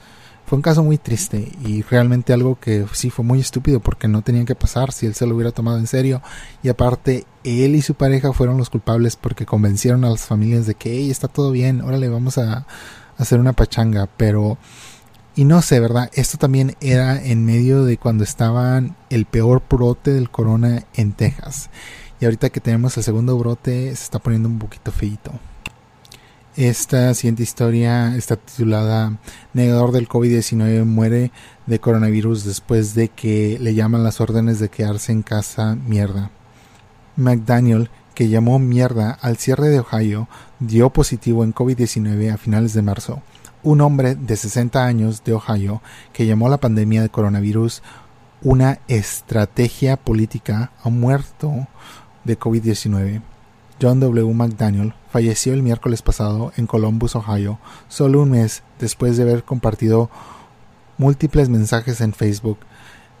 fue 0.45 0.57
un 0.57 0.61
caso 0.61 0.83
muy 0.83 0.97
triste 0.99 1.51
y 1.65 1.81
realmente 1.81 2.31
algo 2.31 2.59
que 2.59 2.85
sí 2.93 3.09
fue 3.09 3.25
muy 3.25 3.39
estúpido 3.39 3.79
porque 3.79 4.07
no 4.07 4.21
tenían 4.21 4.45
que 4.45 4.53
pasar 4.53 4.91
si 4.91 5.07
él 5.07 5.15
se 5.15 5.25
lo 5.25 5.35
hubiera 5.35 5.51
tomado 5.51 5.79
en 5.79 5.87
serio. 5.87 6.21
Y 6.61 6.69
aparte, 6.69 7.25
él 7.43 7.75
y 7.75 7.81
su 7.81 7.95
pareja 7.95 8.31
fueron 8.31 8.57
los 8.57 8.69
culpables 8.69 9.15
porque 9.15 9.47
convencieron 9.47 10.05
a 10.05 10.09
las 10.09 10.25
familias 10.25 10.67
de 10.67 10.75
que 10.75 11.09
está 11.09 11.27
todo 11.27 11.51
bien, 11.51 11.81
órale, 11.81 12.09
vamos 12.09 12.37
a, 12.37 12.67
hacer 13.17 13.39
una 13.39 13.53
pachanga. 13.53 14.07
Pero, 14.17 14.57
y 15.35 15.45
no 15.45 15.61
sé, 15.61 15.79
¿verdad? 15.79 16.11
Esto 16.13 16.37
también 16.37 16.75
era 16.79 17.21
en 17.23 17.45
medio 17.45 17.83
de 17.83 17.97
cuando 17.97 18.23
estaban 18.23 18.95
el 19.09 19.25
peor 19.25 19.63
brote 19.69 20.11
del 20.13 20.29
corona 20.29 20.83
en 20.93 21.13
Texas. 21.13 21.69
Y 22.19 22.25
ahorita 22.25 22.49
que 22.49 22.61
tenemos 22.61 22.95
el 22.97 23.03
segundo 23.03 23.37
brote, 23.37 23.87
se 23.95 24.03
está 24.03 24.19
poniendo 24.19 24.47
un 24.47 24.59
poquito 24.59 24.91
feito. 24.91 25.31
Esta 26.57 27.13
siguiente 27.13 27.43
historia 27.43 28.15
está 28.15 28.37
titulada 28.37 29.17
Negador 29.53 29.91
del 29.91 30.07
COVID-19 30.07 30.85
muere 30.85 31.33
de 31.65 31.79
coronavirus 31.79 32.45
después 32.45 32.95
de 32.95 33.09
que 33.09 33.57
le 33.59 33.73
llaman 33.73 34.05
las 34.05 34.21
órdenes 34.21 34.59
de 34.59 34.69
quedarse 34.69 35.11
en 35.11 35.21
casa 35.21 35.75
mierda. 35.75 36.31
McDaniel, 37.17 37.89
que 38.13 38.29
llamó 38.29 38.57
mierda 38.57 39.11
al 39.21 39.35
cierre 39.35 39.67
de 39.67 39.81
Ohio, 39.81 40.29
dio 40.61 40.91
positivo 40.91 41.43
en 41.43 41.53
COVID-19 41.53 42.31
a 42.31 42.37
finales 42.37 42.73
de 42.73 42.83
marzo. 42.83 43.21
Un 43.61 43.81
hombre 43.81 44.15
de 44.15 44.37
60 44.37 44.85
años 44.85 45.25
de 45.25 45.33
Ohio 45.33 45.81
que 46.13 46.25
llamó 46.25 46.47
la 46.47 46.61
pandemia 46.61 47.01
de 47.01 47.09
coronavirus 47.09 47.83
una 48.41 48.79
estrategia 48.87 49.97
política 49.97 50.71
ha 50.81 50.89
muerto 50.89 51.67
de 52.23 52.39
COVID-19. 52.39 53.34
John 53.81 53.99
W. 53.99 54.33
McDaniel 54.33 54.93
falleció 55.09 55.53
el 55.53 55.61
miércoles 55.61 56.01
pasado 56.01 56.53
en 56.55 56.65
Columbus, 56.65 57.15
Ohio, 57.15 57.59
solo 57.89 58.21
un 58.21 58.31
mes 58.31 58.63
después 58.79 59.17
de 59.17 59.23
haber 59.23 59.43
compartido 59.43 60.09
múltiples 60.97 61.49
mensajes 61.49 61.99
en 61.99 62.13
Facebook 62.13 62.59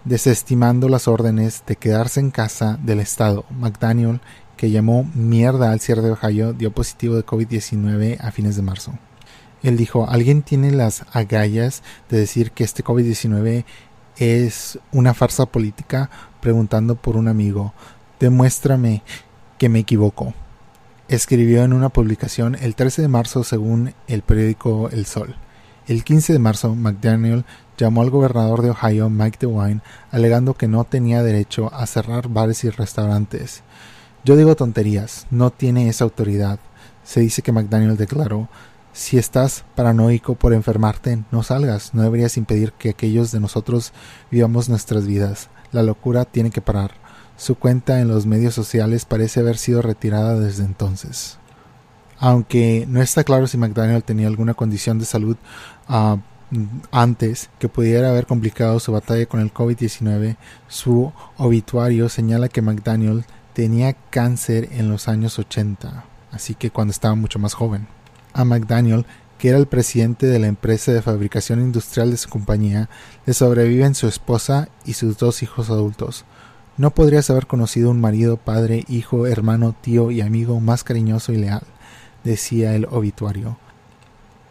desestimando 0.05 0.87
las 0.87 1.07
órdenes 1.07 1.63
de 1.67 1.75
quedarse 1.75 2.19
en 2.19 2.31
casa 2.31 2.79
del 2.81 2.99
Estado. 2.99 3.43
McDaniel, 3.49 4.21
que 4.55 4.71
llamó 4.71 5.03
mierda 5.13 5.71
al 5.71 5.81
cierre 5.81 6.03
de 6.03 6.11
Ohio, 6.11 6.53
dio 6.53 6.71
positivo 6.71 7.15
de 7.15 7.25
COVID-19 7.25 8.19
a 8.21 8.31
fines 8.31 8.55
de 8.55 8.61
marzo. 8.61 8.93
Él 9.61 9.75
dijo, 9.75 10.07
alguien 10.07 10.43
tiene 10.43 10.71
las 10.71 11.05
agallas 11.11 11.81
de 12.09 12.19
decir 12.19 12.51
que 12.51 12.63
este 12.63 12.83
COVID-19 12.83 13.65
es 14.17 14.79
una 14.93 15.13
farsa 15.13 15.47
política 15.47 16.09
preguntando 16.39 16.95
por 16.95 17.17
un 17.17 17.27
amigo. 17.27 17.73
Demuéstrame 18.19 19.01
que 19.57 19.67
me 19.67 19.79
equivoco 19.79 20.33
escribió 21.07 21.63
en 21.63 21.73
una 21.73 21.89
publicación 21.89 22.55
el 22.59 22.75
13 22.75 23.03
de 23.03 23.07
marzo 23.07 23.43
según 23.43 23.93
el 24.07 24.21
periódico 24.21 24.89
El 24.89 25.05
Sol. 25.05 25.35
El 25.87 26.03
15 26.03 26.33
de 26.33 26.39
marzo, 26.39 26.73
McDaniel 26.73 27.45
llamó 27.77 28.01
al 28.01 28.09
gobernador 28.09 28.63
de 28.63 28.71
Ohio, 28.71 29.09
Mike 29.09 29.37
DeWine, 29.39 29.81
alegando 30.09 30.55
que 30.55 30.67
no 30.67 30.83
tenía 30.83 31.21
derecho 31.21 31.71
a 31.73 31.85
cerrar 31.85 32.27
bares 32.27 32.63
y 32.63 32.69
restaurantes. 32.69 33.61
Yo 34.23 34.35
digo 34.35 34.55
tonterías, 34.55 35.27
no 35.29 35.51
tiene 35.51 35.87
esa 35.87 36.05
autoridad. 36.05 36.59
Se 37.03 37.19
dice 37.19 37.43
que 37.43 37.51
McDaniel 37.51 37.97
declaró, 37.97 38.49
si 38.91 39.17
estás 39.19 39.63
paranoico 39.75 40.33
por 40.35 40.53
enfermarte, 40.53 41.23
no 41.31 41.43
salgas, 41.43 41.93
no 41.93 42.01
deberías 42.01 42.37
impedir 42.37 42.71
que 42.71 42.89
aquellos 42.89 43.31
de 43.31 43.39
nosotros 43.39 43.93
vivamos 44.31 44.69
nuestras 44.69 45.05
vidas. 45.05 45.49
La 45.71 45.83
locura 45.83 46.25
tiene 46.25 46.49
que 46.49 46.61
parar. 46.61 47.04
Su 47.37 47.55
cuenta 47.55 47.99
en 47.99 48.07
los 48.07 48.25
medios 48.25 48.53
sociales 48.53 49.05
parece 49.05 49.41
haber 49.41 49.57
sido 49.57 49.81
retirada 49.81 50.39
desde 50.39 50.63
entonces. 50.63 51.37
Aunque 52.17 52.85
no 52.87 53.01
está 53.01 53.23
claro 53.23 53.45
si 53.47 53.57
McDaniel 53.57 54.03
tenía 54.03 54.27
alguna 54.27 54.53
condición 54.53 54.99
de 54.99 55.05
salud 55.05 55.35
ah, 55.87 56.17
antes 56.91 57.49
que 57.59 57.67
pudiera 57.67 58.09
haber 58.09 58.25
complicado 58.25 58.79
su 58.79 58.91
batalla 58.91 59.25
con 59.25 59.41
el 59.41 59.53
COVID-19, 59.53 60.37
su 60.67 61.11
obituario 61.37 62.07
señala 62.09 62.49
que 62.49 62.61
McDaniel 62.61 63.25
tenía 63.53 63.93
cáncer 63.93 64.69
en 64.71 64.89
los 64.89 65.07
años 65.07 65.39
80, 65.39 66.05
así 66.31 66.55
que 66.55 66.69
cuando 66.69 66.91
estaba 66.91 67.15
mucho 67.15 67.39
más 67.39 67.53
joven. 67.53 67.87
A 68.33 68.45
McDaniel, 68.45 69.05
que 69.37 69.49
era 69.49 69.57
el 69.57 69.67
presidente 69.67 70.27
de 70.27 70.39
la 70.39 70.47
empresa 70.47 70.93
de 70.93 71.01
fabricación 71.01 71.61
industrial 71.61 72.11
de 72.11 72.17
su 72.17 72.29
compañía, 72.29 72.89
le 73.25 73.33
sobreviven 73.33 73.95
su 73.95 74.07
esposa 74.07 74.69
y 74.85 74.93
sus 74.93 75.17
dos 75.17 75.43
hijos 75.43 75.69
adultos. 75.69 76.25
No 76.77 76.91
podrías 76.91 77.29
haber 77.29 77.47
conocido 77.47 77.89
un 77.89 78.01
marido, 78.01 78.35
padre, 78.35 78.83
hijo, 78.89 79.27
hermano, 79.27 79.73
tío 79.79 80.11
y 80.11 80.19
amigo 80.19 80.59
más 80.59 80.83
cariñoso 80.83 81.31
y 81.31 81.37
leal, 81.37 81.63
decía 82.25 82.75
el 82.75 82.85
obituario. 82.91 83.57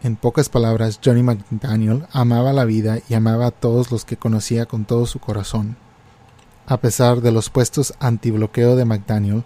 En 0.01 0.15
pocas 0.15 0.49
palabras, 0.49 0.99
Johnny 1.03 1.21
McDaniel 1.21 2.07
amaba 2.11 2.51
la 2.51 2.65
vida 2.65 2.97
y 3.07 3.13
amaba 3.13 3.47
a 3.47 3.51
todos 3.51 3.91
los 3.91 4.05
que 4.05 4.17
conocía 4.17 4.65
con 4.65 4.85
todo 4.85 5.05
su 5.05 5.19
corazón. 5.19 5.77
A 6.65 6.77
pesar 6.77 7.21
de 7.21 7.31
los 7.31 7.51
puestos 7.51 7.93
antibloqueo 7.99 8.75
de 8.75 8.85
McDaniel, 8.85 9.43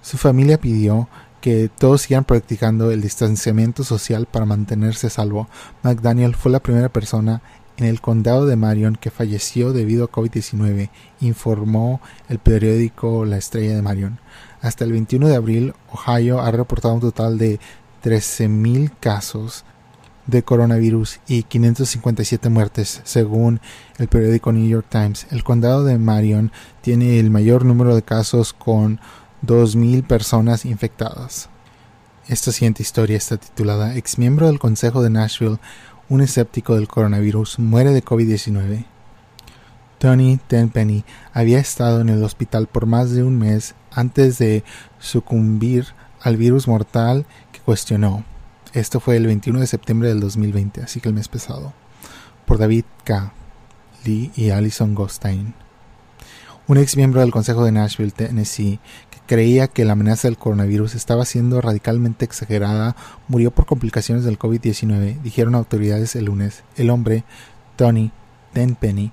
su 0.00 0.16
familia 0.16 0.60
pidió 0.60 1.08
que 1.40 1.68
todos 1.76 2.02
sigan 2.02 2.24
practicando 2.24 2.92
el 2.92 3.00
distanciamiento 3.00 3.82
social 3.82 4.26
para 4.26 4.46
mantenerse 4.46 5.08
a 5.08 5.10
salvo. 5.10 5.48
McDaniel 5.82 6.36
fue 6.36 6.52
la 6.52 6.60
primera 6.60 6.88
persona 6.88 7.42
en 7.80 7.86
el 7.86 8.00
condado 8.00 8.46
de 8.46 8.56
Marion 8.56 8.94
que 8.94 9.10
falleció 9.10 9.72
debido 9.72 10.04
a 10.04 10.12
COVID-19, 10.12 10.90
informó 11.20 12.00
el 12.28 12.38
periódico 12.38 13.24
La 13.24 13.38
Estrella 13.38 13.74
de 13.74 13.82
Marion. 13.82 14.20
Hasta 14.60 14.84
el 14.84 14.92
21 14.92 15.28
de 15.28 15.36
abril, 15.36 15.74
Ohio 15.90 16.40
ha 16.40 16.50
reportado 16.50 16.94
un 16.94 17.00
total 17.00 17.38
de 17.38 17.58
13.000 18.04 18.92
casos 19.00 19.64
de 20.26 20.42
coronavirus 20.42 21.20
y 21.26 21.42
557 21.44 22.50
muertes, 22.50 23.00
según 23.04 23.60
el 23.98 24.08
periódico 24.08 24.52
New 24.52 24.68
York 24.68 24.86
Times. 24.90 25.26
El 25.30 25.42
condado 25.42 25.84
de 25.84 25.98
Marion 25.98 26.52
tiene 26.82 27.18
el 27.18 27.30
mayor 27.30 27.64
número 27.64 27.94
de 27.94 28.02
casos 28.02 28.52
con 28.52 29.00
2.000 29.44 30.06
personas 30.06 30.66
infectadas. 30.66 31.48
Esta 32.28 32.52
siguiente 32.52 32.82
historia 32.82 33.16
está 33.16 33.38
titulada 33.38 33.96
Ex 33.96 34.18
miembro 34.18 34.46
del 34.46 34.60
Consejo 34.60 35.02
de 35.02 35.10
Nashville 35.10 35.58
un 36.10 36.20
escéptico 36.20 36.74
del 36.74 36.88
coronavirus, 36.88 37.60
muere 37.60 37.92
de 37.92 38.04
COVID-19. 38.04 38.84
Tony 39.98 40.38
Tenpenny 40.48 41.04
había 41.32 41.60
estado 41.60 42.00
en 42.00 42.08
el 42.08 42.22
hospital 42.24 42.66
por 42.66 42.86
más 42.86 43.12
de 43.12 43.22
un 43.22 43.38
mes 43.38 43.76
antes 43.92 44.38
de 44.38 44.64
sucumbir 44.98 45.86
al 46.20 46.36
virus 46.36 46.66
mortal 46.66 47.26
que 47.52 47.60
cuestionó. 47.60 48.24
Esto 48.72 48.98
fue 48.98 49.16
el 49.16 49.26
21 49.26 49.60
de 49.60 49.66
septiembre 49.68 50.08
del 50.08 50.20
2020, 50.20 50.82
así 50.82 51.00
que 51.00 51.08
el 51.08 51.14
mes 51.14 51.28
pasado, 51.28 51.72
por 52.44 52.58
David 52.58 52.84
K. 53.04 53.32
Lee 54.04 54.32
y 54.34 54.50
Alison 54.50 54.96
Gostein. 54.96 55.54
Un 56.66 56.76
ex 56.78 56.96
miembro 56.96 57.20
del 57.20 57.30
Consejo 57.30 57.64
de 57.64 57.72
Nashville, 57.72 58.10
Tennessee, 58.10 58.80
creía 59.30 59.68
que 59.68 59.84
la 59.84 59.92
amenaza 59.92 60.26
del 60.26 60.38
coronavirus 60.38 60.96
estaba 60.96 61.24
siendo 61.24 61.60
radicalmente 61.60 62.24
exagerada, 62.24 62.96
murió 63.28 63.52
por 63.52 63.64
complicaciones 63.64 64.24
del 64.24 64.40
COVID-19, 64.40 65.22
dijeron 65.22 65.54
autoridades 65.54 66.16
el 66.16 66.24
lunes. 66.24 66.64
El 66.74 66.90
hombre, 66.90 67.22
Tony 67.76 68.10
Tenpenny, 68.52 69.12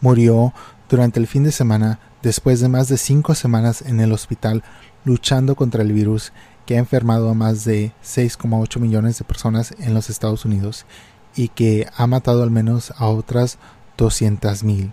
murió 0.00 0.54
durante 0.88 1.18
el 1.18 1.26
fin 1.26 1.42
de 1.42 1.50
semana 1.50 1.98
después 2.22 2.60
de 2.60 2.68
más 2.68 2.86
de 2.86 2.96
cinco 2.96 3.34
semanas 3.34 3.82
en 3.82 3.98
el 3.98 4.12
hospital 4.12 4.62
luchando 5.04 5.56
contra 5.56 5.82
el 5.82 5.92
virus 5.92 6.32
que 6.64 6.76
ha 6.76 6.78
enfermado 6.78 7.28
a 7.28 7.34
más 7.34 7.64
de 7.64 7.90
6,8 8.04 8.78
millones 8.78 9.18
de 9.18 9.24
personas 9.24 9.74
en 9.80 9.92
los 9.92 10.08
Estados 10.08 10.44
Unidos 10.44 10.86
y 11.34 11.48
que 11.48 11.88
ha 11.96 12.06
matado 12.06 12.44
al 12.44 12.52
menos 12.52 12.92
a 12.96 13.08
otras 13.08 13.58
200.000, 13.98 14.92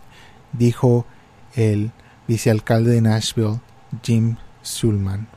dijo 0.54 1.06
el 1.54 1.92
vicealcalde 2.28 2.90
de 2.90 3.02
Nashville, 3.02 3.60
Jim 4.04 4.38
Sulman. 4.62 5.28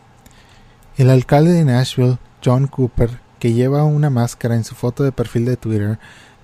El 0.97 1.11
alcalde 1.11 1.53
de 1.53 1.65
Nashville, 1.65 2.19
John 2.45 2.67
Cooper, 2.67 3.21
que 3.39 3.53
lleva 3.53 3.85
una 3.85 4.11
máscara 4.11 4.55
en 4.55 4.65
su 4.65 4.75
foto 4.75 5.03
de 5.03 5.13
perfil 5.13 5.45
de 5.45 5.57
Twitter, 5.57 5.99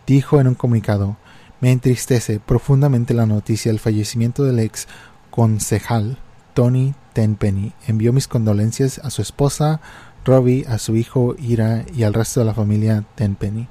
dijo 0.06 0.40
en 0.40 0.48
un 0.48 0.54
comunicado, 0.54 1.16
me 1.60 1.72
entristece 1.72 2.40
profundamente 2.40 3.14
la 3.14 3.26
noticia 3.26 3.70
del 3.70 3.80
fallecimiento 3.80 4.44
del 4.44 4.60
ex 4.60 4.86
concejal 5.30 6.18
Tony 6.54 6.94
Tenpenny. 7.12 7.72
Envió 7.86 8.12
mis 8.12 8.28
condolencias 8.28 9.00
a 9.04 9.10
su 9.10 9.22
esposa 9.22 9.80
Robbie, 10.24 10.66
a 10.68 10.78
su 10.78 10.96
hijo 10.96 11.34
Ira 11.38 11.84
y 11.94 12.02
al 12.02 12.14
resto 12.14 12.40
de 12.40 12.46
la 12.46 12.54
familia 12.54 13.04
Tenpenny. 13.14 13.68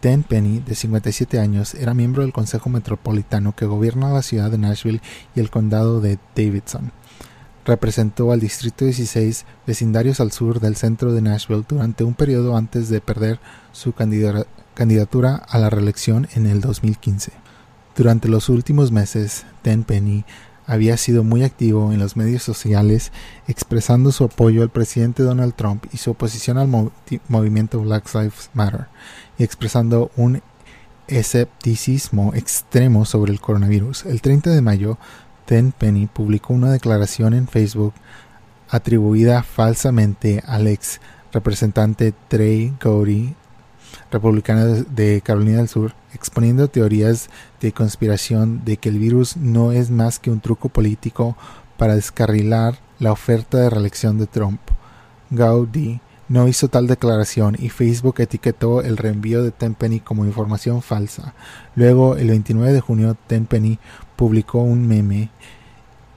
Tenpenny, 0.00 0.60
de 0.60 0.74
57 0.74 1.40
años, 1.40 1.74
era 1.74 1.94
miembro 1.94 2.22
del 2.22 2.32
Consejo 2.32 2.70
Metropolitano 2.70 3.54
que 3.56 3.66
gobierna 3.66 4.12
la 4.12 4.22
ciudad 4.22 4.50
de 4.50 4.58
Nashville 4.58 5.00
y 5.34 5.40
el 5.40 5.50
condado 5.50 6.00
de 6.00 6.18
Davidson. 6.34 6.92
Representó 7.66 8.30
al 8.30 8.38
Distrito 8.38 8.84
16, 8.84 9.44
vecindarios 9.66 10.20
al 10.20 10.30
sur 10.30 10.60
del 10.60 10.76
centro 10.76 11.12
de 11.12 11.20
Nashville, 11.20 11.64
durante 11.68 12.04
un 12.04 12.14
periodo 12.14 12.56
antes 12.56 12.88
de 12.88 13.00
perder 13.00 13.40
su 13.72 13.92
candidatura 13.92 15.34
a 15.34 15.58
la 15.58 15.68
reelección 15.68 16.28
en 16.36 16.46
el 16.46 16.60
2015. 16.60 17.32
Durante 17.96 18.28
los 18.28 18.48
últimos 18.50 18.92
meses, 18.92 19.46
Tenpenny 19.62 20.24
había 20.64 20.96
sido 20.96 21.24
muy 21.24 21.42
activo 21.42 21.92
en 21.92 21.98
los 21.98 22.16
medios 22.16 22.44
sociales, 22.44 23.10
expresando 23.48 24.12
su 24.12 24.22
apoyo 24.22 24.62
al 24.62 24.70
presidente 24.70 25.24
Donald 25.24 25.54
Trump 25.54 25.86
y 25.92 25.96
su 25.96 26.12
oposición 26.12 26.58
al 26.58 26.68
movimiento 27.28 27.80
Black 27.80 28.14
Lives 28.14 28.50
Matter, 28.54 28.86
y 29.38 29.42
expresando 29.42 30.12
un 30.16 30.40
escepticismo 31.08 32.32
extremo 32.34 33.04
sobre 33.04 33.32
el 33.32 33.40
coronavirus. 33.40 34.06
El 34.06 34.20
30 34.20 34.50
de 34.50 34.60
mayo, 34.60 34.98
Penny 35.46 36.06
publicó 36.06 36.52
una 36.52 36.70
declaración 36.70 37.34
en 37.34 37.48
Facebook 37.48 37.94
atribuida 38.68 39.42
falsamente 39.42 40.42
al 40.46 40.66
ex 40.66 41.00
representante 41.32 42.12
Trey 42.28 42.74
Gowdy 42.82 43.34
republicana 44.10 44.64
de 44.64 45.20
Carolina 45.22 45.58
del 45.58 45.68
Sur, 45.68 45.94
exponiendo 46.14 46.68
teorías 46.68 47.28
de 47.60 47.72
conspiración 47.72 48.64
de 48.64 48.76
que 48.76 48.88
el 48.88 48.98
virus 48.98 49.36
no 49.36 49.72
es 49.72 49.90
más 49.90 50.18
que 50.18 50.30
un 50.30 50.40
truco 50.40 50.68
político 50.68 51.36
para 51.76 51.94
descarrilar 51.94 52.78
la 52.98 53.12
oferta 53.12 53.58
de 53.58 53.70
reelección 53.70 54.18
de 54.18 54.26
Trump. 54.26 54.60
Gaudi 55.30 56.00
no 56.28 56.48
hizo 56.48 56.68
tal 56.68 56.86
declaración 56.86 57.56
y 57.58 57.68
Facebook 57.68 58.16
etiquetó 58.18 58.82
el 58.82 58.96
reenvío 58.96 59.42
de 59.42 59.52
Tenpenny 59.52 60.00
como 60.00 60.24
información 60.24 60.82
falsa. 60.82 61.34
Luego, 61.76 62.16
el 62.16 62.28
29 62.28 62.72
de 62.72 62.80
junio, 62.80 63.16
Tenpenny 63.26 63.78
publicó 64.16 64.60
un 64.60 64.86
meme 64.86 65.30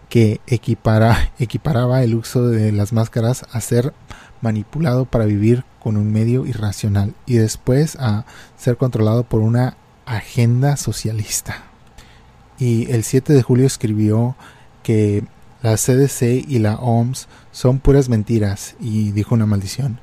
que 0.10 0.42
equipara, 0.48 1.32
equiparaba 1.40 2.04
el 2.04 2.16
uso 2.16 2.48
de 2.48 2.72
las 2.72 2.94
máscaras 2.94 3.46
a 3.52 3.62
ser 3.62 3.94
manipulado 4.42 5.06
para 5.06 5.26
vivir 5.26 5.64
con 5.80 5.98
un 5.98 6.12
medio 6.12 6.46
irracional 6.46 7.14
y 7.26 7.36
después 7.36 7.96
a 7.98 8.26
ser 8.58 8.78
controlado 8.78 9.24
por 9.24 9.42
una 9.42 9.78
agenda 10.06 10.78
socialista. 10.78 11.64
Y 12.58 12.92
el 12.92 13.04
7 13.04 13.34
de 13.34 13.44
julio 13.44 13.66
escribió 13.66 14.36
que 14.84 15.24
la 15.62 15.76
CDC 15.76 16.46
y 16.48 16.60
la 16.60 16.76
OMS 16.76 17.28
son 17.52 17.80
puras 17.80 18.10
mentiras 18.10 18.76
y 18.80 19.12
dijo 19.12 19.36
una 19.36 19.46
maldición 19.46 20.00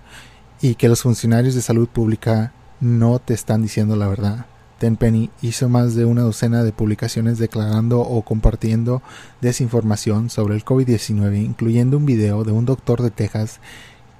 y 0.61 0.75
que 0.75 0.89
los 0.89 1.03
funcionarios 1.03 1.55
de 1.55 1.63
salud 1.63 1.89
pública 1.89 2.53
no 2.81 3.19
te 3.19 3.35
están 3.35 3.63
diciendo 3.63 3.97
la 3.97 4.09
verdad. 4.09 4.47
Tenpenny 4.79 5.31
hizo 5.43 5.69
más 5.69 5.95
de 5.95 6.05
una 6.05 6.23
docena 6.23 6.63
de 6.63 6.73
publicaciones 6.73 7.39
declarando 7.39 8.01
o 8.01 8.23
compartiendo 8.23 9.03
desinformación 9.41 10.29
sobre 10.29 10.55
el 10.55 10.65
COVID-19, 10.65 11.43
incluyendo 11.43 11.97
un 11.97 12.07
video 12.07 12.45
de 12.45 12.53
un 12.53 12.67
doctor 12.67 13.03
de 13.03 13.11
Texas 13.11 13.61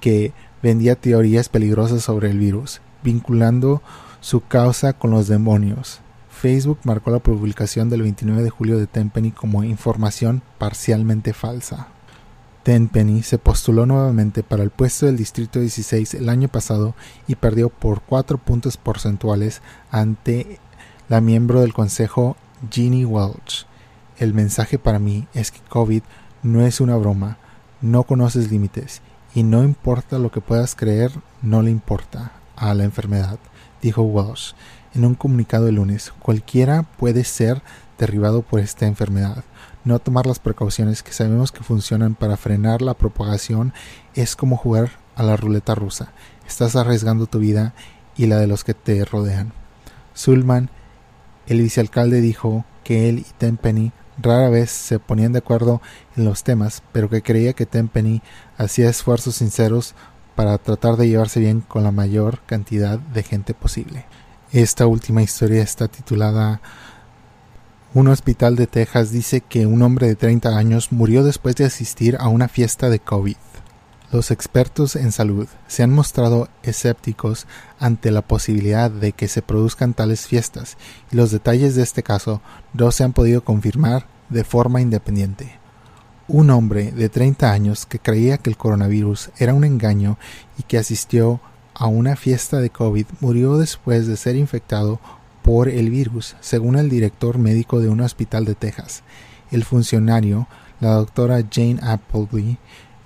que 0.01 0.33
vendía 0.63 0.95
teorías 0.95 1.49
peligrosas 1.49 2.03
sobre 2.03 2.31
el 2.31 2.39
virus, 2.39 2.81
vinculando 3.03 3.81
su 4.19 4.41
causa 4.41 4.93
con 4.93 5.11
los 5.11 5.27
demonios. 5.27 6.01
Facebook 6.29 6.79
marcó 6.83 7.11
la 7.11 7.19
publicación 7.19 7.89
del 7.89 8.03
29 8.03 8.43
de 8.43 8.49
julio 8.49 8.77
de 8.77 8.87
Tenpenny 8.87 9.31
como 9.31 9.63
información 9.63 10.41
parcialmente 10.57 11.33
falsa. 11.33 11.87
Tenpenny 12.67 13.23
se 13.23 13.37
postuló 13.37 13.85
nuevamente 13.85 14.43
para 14.43 14.61
el 14.61 14.71
puesto 14.71 15.05
del 15.05 15.15
Distrito 15.15 15.61
16 15.61 16.15
el 16.15 16.27
año 16.27 16.49
pasado 16.49 16.95
y 17.25 17.35
perdió 17.35 17.69
por 17.69 18.01
cuatro 18.01 18.37
puntos 18.37 18.75
porcentuales 18.75 19.61
ante 19.89 20.59
la 21.07 21.21
miembro 21.21 21.61
del 21.61 21.73
Consejo 21.73 22.35
Jeannie 22.69 23.05
Welch. 23.05 23.65
El 24.17 24.33
mensaje 24.33 24.77
para 24.77 24.99
mí 24.99 25.29
es 25.33 25.51
que 25.51 25.61
COVID 25.69 26.01
no 26.43 26.65
es 26.65 26.81
una 26.81 26.97
broma, 26.97 27.37
no 27.79 28.03
conoces 28.03 28.51
límites 28.51 29.01
y 29.33 29.43
no 29.43 29.63
importa 29.63 30.19
lo 30.19 30.29
que 30.29 30.41
puedas 30.41 30.75
creer, 30.75 31.13
no 31.41 31.61
le 31.61 31.71
importa 31.71 32.33
a 32.57 32.73
la 32.73 32.83
enfermedad, 32.83 33.39
dijo 33.81 34.01
Welsh 34.01 34.55
en 34.93 35.05
un 35.05 35.15
comunicado 35.15 35.69
el 35.69 35.75
lunes. 35.75 36.11
Cualquiera 36.19 36.83
puede 36.83 37.23
ser 37.23 37.61
derribado 37.97 38.41
por 38.41 38.59
esta 38.59 38.87
enfermedad. 38.87 39.45
No 39.87 39.99
tomar 39.99 40.25
las 40.25 40.39
precauciones 40.39 41.01
que 41.01 41.13
sabemos 41.13 41.53
que 41.53 41.63
funcionan 41.63 42.13
para 42.13 42.35
frenar 42.35 42.81
la 42.81 42.93
propagación 42.93 43.71
es 44.15 44.35
como 44.35 44.57
jugar 44.57 44.91
a 45.15 45.23
la 45.23 45.37
ruleta 45.37 45.75
rusa. 45.75 46.11
Estás 46.45 46.75
arriesgando 46.75 47.25
tu 47.25 47.39
vida 47.39 47.73
y 48.17 48.25
la 48.25 48.37
de 48.37 48.47
los 48.47 48.65
que 48.65 48.73
te 48.73 49.05
rodean. 49.05 49.53
Sulman, 50.13 50.69
el 51.45 51.61
vicealcalde, 51.61 52.19
dijo 52.19 52.65
que 52.83 53.07
él 53.07 53.19
y 53.19 53.25
Tenpenny 53.37 53.93
rara 54.21 54.49
vez 54.49 54.71
se 54.71 54.99
ponían 54.99 55.31
de 55.31 55.39
acuerdo 55.39 55.81
en 56.17 56.25
los 56.25 56.43
temas, 56.43 56.83
pero 56.91 57.09
que 57.09 57.21
creía 57.21 57.53
que 57.53 57.65
Tenpenny 57.65 58.21
hacía 58.57 58.89
esfuerzos 58.89 59.35
sinceros 59.35 59.95
para 60.35 60.57
tratar 60.57 60.97
de 60.97 61.07
llevarse 61.07 61.39
bien 61.39 61.61
con 61.61 61.85
la 61.85 61.91
mayor 61.91 62.41
cantidad 62.45 62.99
de 62.99 63.23
gente 63.23 63.53
posible. 63.53 64.05
Esta 64.51 64.85
última 64.85 65.21
historia 65.21 65.63
está 65.63 65.87
titulada 65.87 66.59
Un 67.93 68.09
hospital 68.09 68.57
de 68.57 68.67
Texas 68.67 69.11
dice 69.11 69.39
que 69.39 69.65
un 69.65 69.81
hombre 69.81 70.07
de 70.07 70.15
30 70.15 70.57
años 70.57 70.91
murió 70.91 71.23
después 71.23 71.55
de 71.55 71.63
asistir 71.63 72.17
a 72.19 72.27
una 72.27 72.49
fiesta 72.49 72.89
de 72.89 72.99
COVID. 72.99 73.37
Los 74.11 74.29
expertos 74.29 74.97
en 74.97 75.13
salud 75.13 75.47
se 75.67 75.83
han 75.83 75.93
mostrado 75.93 76.49
escépticos 76.63 77.47
ante 77.79 78.11
la 78.11 78.21
posibilidad 78.21 78.91
de 78.91 79.13
que 79.13 79.29
se 79.29 79.41
produzcan 79.41 79.93
tales 79.93 80.27
fiestas 80.27 80.77
y 81.11 81.15
los 81.15 81.31
detalles 81.31 81.75
de 81.75 81.83
este 81.83 82.03
caso 82.03 82.41
no 82.73 82.91
se 82.91 83.05
han 83.05 83.13
podido 83.13 83.43
confirmar 83.43 84.05
de 84.29 84.43
forma 84.43 84.81
independiente. 84.81 85.57
Un 86.27 86.49
hombre 86.49 86.91
de 86.91 87.07
30 87.07 87.51
años 87.51 87.85
que 87.85 87.99
creía 87.99 88.37
que 88.37 88.49
el 88.49 88.57
coronavirus 88.57 89.29
era 89.37 89.53
un 89.53 89.63
engaño 89.63 90.17
y 90.57 90.63
que 90.63 90.77
asistió 90.77 91.39
a 91.73 91.87
una 91.87 92.17
fiesta 92.17 92.59
de 92.59 92.69
COVID 92.69 93.05
murió 93.21 93.57
después 93.57 94.07
de 94.07 94.17
ser 94.17 94.35
infectado 94.35 94.99
por 95.47 95.69
el 95.69 95.89
virus, 95.89 96.35
según 96.41 96.75
el 96.75 96.89
director 96.89 97.37
médico 97.37 97.79
de 97.79 97.87
un 97.87 98.01
hospital 98.01 98.43
de 98.43 98.53
Texas. 98.53 99.03
El 99.49 99.63
funcionario, 99.63 100.45
la 100.81 100.91
doctora 100.95 101.41
Jane 101.49 101.79
Appleby, 101.81 102.57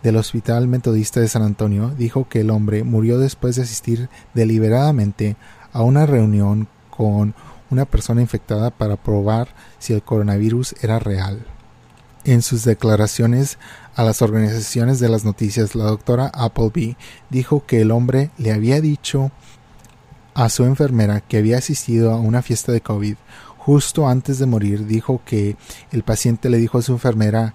del 0.01 0.15
Hospital 0.15 0.67
Metodista 0.67 1.19
de 1.19 1.27
San 1.27 1.43
Antonio 1.43 1.93
dijo 1.95 2.27
que 2.27 2.39
el 2.39 2.49
hombre 2.49 2.84
murió 2.84 3.19
después 3.19 3.58
de 3.58 3.62
asistir 3.62 4.10
deliberadamente 4.34 5.36
a 5.71 5.84
una 5.84 6.08
reunión 6.08 6.67
con 6.89 7.36
una 7.69 7.86
persona 7.86 8.21
infectada 8.21 8.71
para 8.71 8.95
probar 8.95 9.49
si 9.77 9.93
el 9.93 10.01
coronavirus 10.01 10.73
era 10.82 10.97
real. 10.97 11.45
En 12.23 12.41
sus 12.41 12.63
declaraciones 12.63 13.60
a 13.95 14.04
las 14.04 14.23
organizaciones 14.23 14.99
de 14.99 15.10
las 15.10 15.25
noticias, 15.25 15.75
la 15.75 15.84
doctora 15.84 16.32
Appleby 16.34 16.97
dijo 17.30 17.67
que 17.67 17.82
el 17.82 17.91
hombre 17.91 18.32
le 18.39 18.51
había 18.51 18.82
dicho 18.82 19.32
a 20.34 20.50
su 20.50 20.63
enfermera 20.63 21.22
que 21.22 21.38
había 21.38 21.58
asistido 21.58 22.12
a 22.12 22.20
una 22.20 22.41
fiesta 22.41 22.72
de 22.72 22.82
COVID. 22.82 23.15
Justo 23.58 24.08
antes 24.08 24.39
de 24.39 24.46
morir 24.46 24.88
dijo 24.88 25.22
que 25.26 25.56
el 25.91 26.04
paciente 26.04 26.50
le 26.50 26.58
dijo 26.58 26.78
a 26.78 26.82
su 26.82 26.94
enfermera 26.94 27.54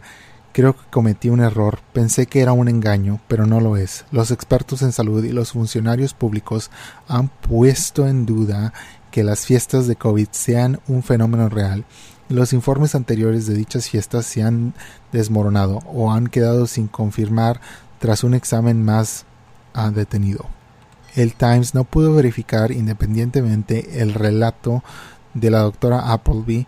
Creo 0.57 0.75
que 0.75 0.89
cometí 0.91 1.29
un 1.29 1.41
error, 1.41 1.81
pensé 1.93 2.25
que 2.25 2.41
era 2.41 2.55
un 2.55 2.69
engaño, 2.69 3.21
pero 3.29 3.45
no 3.45 3.61
lo 3.61 3.77
es. 3.77 4.07
Los 4.11 4.31
expertos 4.31 4.81
en 4.81 4.93
salud 4.93 5.23
y 5.23 5.31
los 5.31 5.53
funcionarios 5.53 6.15
públicos 6.15 6.71
han 7.09 7.29
puesto 7.29 8.09
en 8.09 8.25
duda 8.25 8.73
que 9.11 9.23
las 9.23 9.45
fiestas 9.45 9.87
de 9.87 9.97
COVID 9.97 10.29
sean 10.31 10.81
un 10.89 11.03
fenómeno 11.03 11.51
real. 11.51 11.85
Los 12.31 12.55
informes 12.55 12.95
anteriores 12.95 13.47
de 13.47 13.53
dichas 13.53 13.91
fiestas 13.91 14.25
se 14.25 14.45
han 14.45 14.73
desmoronado 15.13 15.81
o 15.93 16.11
han 16.11 16.27
quedado 16.27 16.67
sin 16.67 16.89
confirmar 16.89 17.61
tras 17.99 18.25
un 18.25 18.33
examen 18.33 18.83
más 18.83 19.27
detenido. 19.93 20.56
El 21.17 21.35
Times 21.35 21.75
no 21.75 21.85
pudo 21.85 22.15
verificar 22.15 22.71
independientemente 22.71 24.03
el 24.03 24.15
relato 24.15 24.85
de 25.35 25.51
la 25.51 25.61
doctora 25.61 26.13
Appleby 26.13 26.67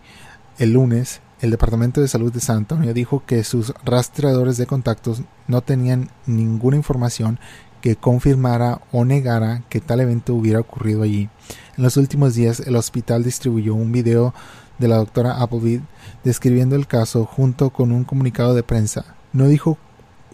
el 0.57 0.73
lunes 0.73 1.21
el 1.41 1.51
Departamento 1.51 2.01
de 2.01 2.09
Salud 2.09 2.33
de 2.33 2.41
San 2.41 2.57
Antonio 2.57 2.93
dijo 2.93 3.23
que 3.25 3.45
sus 3.45 3.73
rastreadores 3.85 4.57
de 4.57 4.65
contactos 4.65 5.21
no 5.47 5.61
tenían 5.61 6.09
ninguna 6.25 6.75
información 6.75 7.39
que 7.79 7.95
confirmara 7.95 8.81
o 8.91 9.05
negara 9.05 9.63
que 9.69 9.79
tal 9.79 10.01
evento 10.01 10.35
hubiera 10.35 10.59
ocurrido 10.59 11.03
allí. 11.03 11.29
En 11.77 11.83
los 11.83 11.95
últimos 11.95 12.35
días, 12.35 12.59
el 12.59 12.75
hospital 12.75 13.23
distribuyó 13.23 13.73
un 13.73 13.93
video 13.93 14.33
de 14.79 14.89
la 14.89 14.97
doctora 14.97 15.41
Appleby 15.41 15.81
describiendo 16.25 16.75
el 16.75 16.87
caso 16.87 17.25
junto 17.25 17.69
con 17.69 17.93
un 17.93 18.03
comunicado 18.03 18.53
de 18.53 18.63
prensa. 18.63 19.15
No 19.31 19.47
dijo 19.47 19.77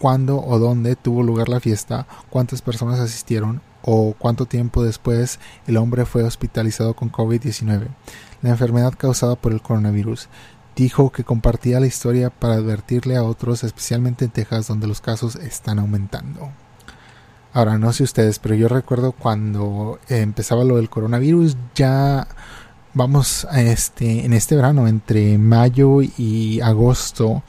cuándo 0.00 0.42
o 0.42 0.58
dónde 0.58 0.96
tuvo 0.96 1.22
lugar 1.22 1.48
la 1.48 1.60
fiesta, 1.60 2.08
cuántas 2.30 2.62
personas 2.62 2.98
asistieron 2.98 3.60
o 3.86 4.14
cuánto 4.18 4.44
tiempo 4.44 4.84
después 4.84 5.38
el 5.66 5.78
hombre 5.78 6.04
fue 6.04 6.24
hospitalizado 6.24 6.94
con 6.94 7.10
COVID-19, 7.10 7.86
la 8.42 8.50
enfermedad 8.50 8.92
causada 8.98 9.36
por 9.36 9.52
el 9.52 9.62
coronavirus. 9.62 10.28
Dijo 10.74 11.10
que 11.10 11.24
compartía 11.24 11.80
la 11.80 11.86
historia 11.86 12.28
para 12.28 12.56
advertirle 12.56 13.16
a 13.16 13.22
otros, 13.22 13.64
especialmente 13.64 14.26
en 14.26 14.32
Texas, 14.32 14.66
donde 14.66 14.86
los 14.86 15.00
casos 15.00 15.36
están 15.36 15.78
aumentando. 15.78 16.50
Ahora, 17.54 17.78
no 17.78 17.90
sé 17.94 18.02
ustedes, 18.02 18.38
pero 18.38 18.54
yo 18.54 18.68
recuerdo 18.68 19.12
cuando 19.12 19.98
empezaba 20.08 20.64
lo 20.64 20.76
del 20.76 20.90
coronavirus, 20.90 21.56
ya 21.74 22.28
vamos 22.92 23.46
a 23.50 23.62
este, 23.62 24.26
en 24.26 24.34
este 24.34 24.56
verano, 24.56 24.88
entre 24.88 25.38
mayo 25.38 26.02
y 26.02 26.60
agosto, 26.60 27.42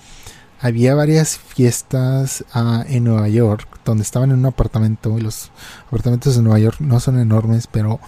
había 0.59 0.95
varias 0.95 1.37
fiestas 1.37 2.43
uh, 2.55 2.83
en 2.87 3.03
Nueva 3.03 3.27
York, 3.29 3.67
donde 3.85 4.03
estaban 4.03 4.31
en 4.31 4.39
un 4.39 4.45
apartamento, 4.45 5.17
y 5.17 5.21
los 5.21 5.51
apartamentos 5.87 6.35
de 6.35 6.41
Nueva 6.41 6.59
York 6.59 6.77
no 6.79 6.99
son 6.99 7.19
enormes, 7.19 7.67
pero 7.67 7.99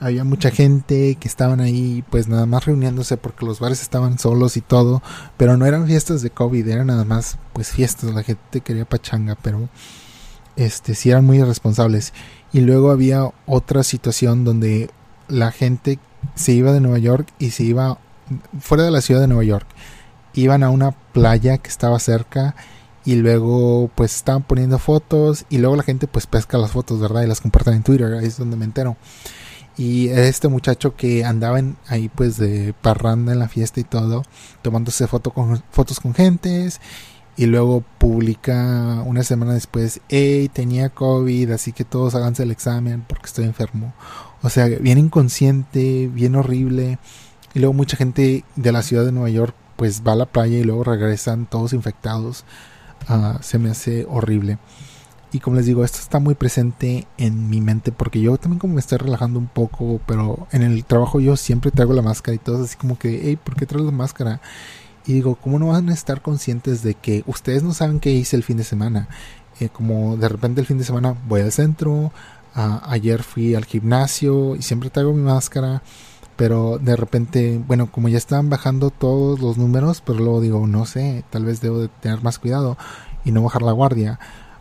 había 0.00 0.22
mucha 0.24 0.50
gente 0.50 1.16
que 1.16 1.26
estaban 1.26 1.60
ahí 1.60 2.04
pues 2.08 2.28
nada 2.28 2.46
más 2.46 2.66
reuniéndose 2.66 3.16
porque 3.16 3.44
los 3.44 3.58
bares 3.58 3.82
estaban 3.82 4.18
solos 4.18 4.56
y 4.56 4.60
todo, 4.60 5.02
pero 5.36 5.56
no 5.56 5.66
eran 5.66 5.86
fiestas 5.86 6.22
de 6.22 6.30
COVID, 6.30 6.68
eran 6.68 6.86
nada 6.86 7.04
más 7.04 7.38
pues 7.52 7.70
fiestas, 7.70 8.14
la 8.14 8.22
gente 8.22 8.60
quería 8.60 8.84
pachanga, 8.84 9.36
pero 9.42 9.68
este, 10.56 10.94
sí 10.94 11.10
eran 11.10 11.24
muy 11.24 11.38
irresponsables. 11.38 12.12
Y 12.52 12.60
luego 12.60 12.90
había 12.90 13.30
otra 13.46 13.82
situación 13.82 14.44
donde 14.44 14.90
la 15.28 15.50
gente 15.52 15.98
se 16.34 16.52
iba 16.52 16.72
de 16.72 16.80
Nueva 16.80 16.98
York 16.98 17.28
y 17.38 17.50
se 17.50 17.64
iba 17.64 17.98
fuera 18.60 18.84
de 18.84 18.90
la 18.90 19.00
ciudad 19.00 19.20
de 19.20 19.28
Nueva 19.28 19.44
York. 19.44 19.66
Iban 20.38 20.62
a 20.62 20.70
una 20.70 20.92
playa 20.92 21.58
que 21.58 21.68
estaba 21.68 21.98
cerca 21.98 22.54
y 23.04 23.16
luego 23.16 23.90
pues 23.96 24.14
estaban 24.14 24.44
poniendo 24.44 24.78
fotos 24.78 25.46
y 25.50 25.58
luego 25.58 25.74
la 25.74 25.82
gente 25.82 26.06
pues 26.06 26.28
pesca 26.28 26.58
las 26.58 26.70
fotos, 26.70 27.00
¿verdad? 27.00 27.22
Y 27.22 27.26
las 27.26 27.40
comparten 27.40 27.74
en 27.74 27.82
Twitter, 27.82 28.14
ahí 28.14 28.26
es 28.26 28.38
donde 28.38 28.56
me 28.56 28.64
entero. 28.64 28.96
Y 29.76 30.10
este 30.10 30.46
muchacho 30.46 30.94
que 30.94 31.24
andaba 31.24 31.60
ahí 31.88 32.08
pues 32.08 32.36
de 32.36 32.72
parranda 32.80 33.32
en 33.32 33.40
la 33.40 33.48
fiesta 33.48 33.80
y 33.80 33.84
todo, 33.84 34.22
tomándose 34.62 35.08
foto 35.08 35.32
con, 35.32 35.60
fotos 35.72 35.98
con 35.98 36.14
gentes 36.14 36.80
y 37.36 37.46
luego 37.46 37.82
publica 37.98 39.02
una 39.06 39.24
semana 39.24 39.54
después, 39.54 40.00
hey, 40.08 40.48
tenía 40.52 40.88
COVID, 40.88 41.50
así 41.50 41.72
que 41.72 41.84
todos 41.84 42.14
háganse 42.14 42.44
el 42.44 42.52
examen 42.52 43.04
porque 43.08 43.26
estoy 43.26 43.44
enfermo. 43.44 43.92
O 44.42 44.50
sea, 44.50 44.66
bien 44.66 44.98
inconsciente, 44.98 46.08
bien 46.12 46.36
horrible. 46.36 47.00
Y 47.54 47.58
luego 47.58 47.72
mucha 47.72 47.96
gente 47.96 48.44
de 48.54 48.72
la 48.72 48.82
ciudad 48.82 49.04
de 49.04 49.10
Nueva 49.10 49.30
York 49.30 49.54
pues 49.78 50.02
va 50.04 50.12
a 50.12 50.16
la 50.16 50.26
playa 50.26 50.58
y 50.58 50.64
luego 50.64 50.82
regresan 50.82 51.46
todos 51.46 51.72
infectados. 51.72 52.44
Uh, 53.08 53.40
se 53.40 53.60
me 53.60 53.70
hace 53.70 54.06
horrible. 54.10 54.58
Y 55.30 55.38
como 55.38 55.56
les 55.56 55.66
digo, 55.66 55.84
esto 55.84 55.98
está 56.00 56.18
muy 56.18 56.34
presente 56.34 57.06
en 57.16 57.48
mi 57.48 57.60
mente 57.60 57.92
porque 57.92 58.20
yo 58.20 58.36
también 58.38 58.58
como 58.58 58.74
me 58.74 58.80
estoy 58.80 58.98
relajando 58.98 59.38
un 59.38 59.46
poco, 59.46 60.00
pero 60.04 60.48
en 60.50 60.62
el 60.62 60.84
trabajo 60.84 61.20
yo 61.20 61.36
siempre 61.36 61.70
traigo 61.70 61.92
la 61.92 62.02
máscara 62.02 62.34
y 62.34 62.38
todo 62.38 62.64
así 62.64 62.76
como 62.76 62.98
que, 62.98 63.20
hey, 63.22 63.38
¿por 63.42 63.54
qué 63.54 63.66
traes 63.66 63.84
la 63.84 63.92
máscara? 63.92 64.40
Y 65.06 65.12
digo, 65.12 65.36
¿cómo 65.36 65.60
no 65.60 65.68
van 65.68 65.90
a 65.90 65.94
estar 65.94 66.22
conscientes 66.22 66.82
de 66.82 66.94
que 66.94 67.22
ustedes 67.26 67.62
no 67.62 67.72
saben 67.72 68.00
qué 68.00 68.10
hice 68.10 68.36
el 68.36 68.42
fin 68.42 68.56
de 68.56 68.64
semana? 68.64 69.08
Eh, 69.60 69.68
como 69.68 70.16
de 70.16 70.28
repente 70.28 70.60
el 70.60 70.66
fin 70.66 70.78
de 70.78 70.84
semana 70.84 71.14
voy 71.28 71.42
al 71.42 71.52
centro, 71.52 72.10
ayer 72.54 73.22
fui 73.22 73.54
al 73.54 73.64
gimnasio 73.64 74.56
y 74.56 74.62
siempre 74.62 74.90
traigo 74.90 75.12
mi 75.12 75.22
máscara, 75.22 75.82
pero 76.38 76.78
de 76.78 76.94
repente, 76.94 77.60
bueno, 77.66 77.90
como 77.90 78.08
ya 78.08 78.16
están 78.16 78.48
bajando 78.48 78.90
todos 78.90 79.40
los 79.40 79.58
números, 79.58 80.00
pero 80.06 80.20
luego 80.20 80.40
digo, 80.40 80.68
no 80.68 80.86
sé, 80.86 81.24
tal 81.30 81.44
vez 81.44 81.60
debo 81.60 81.80
de 81.80 81.88
tener 81.88 82.22
más 82.22 82.38
cuidado 82.38 82.78
y 83.24 83.32
no 83.32 83.42
bajar 83.42 83.62
la 83.62 83.72
guardia. 83.72 84.20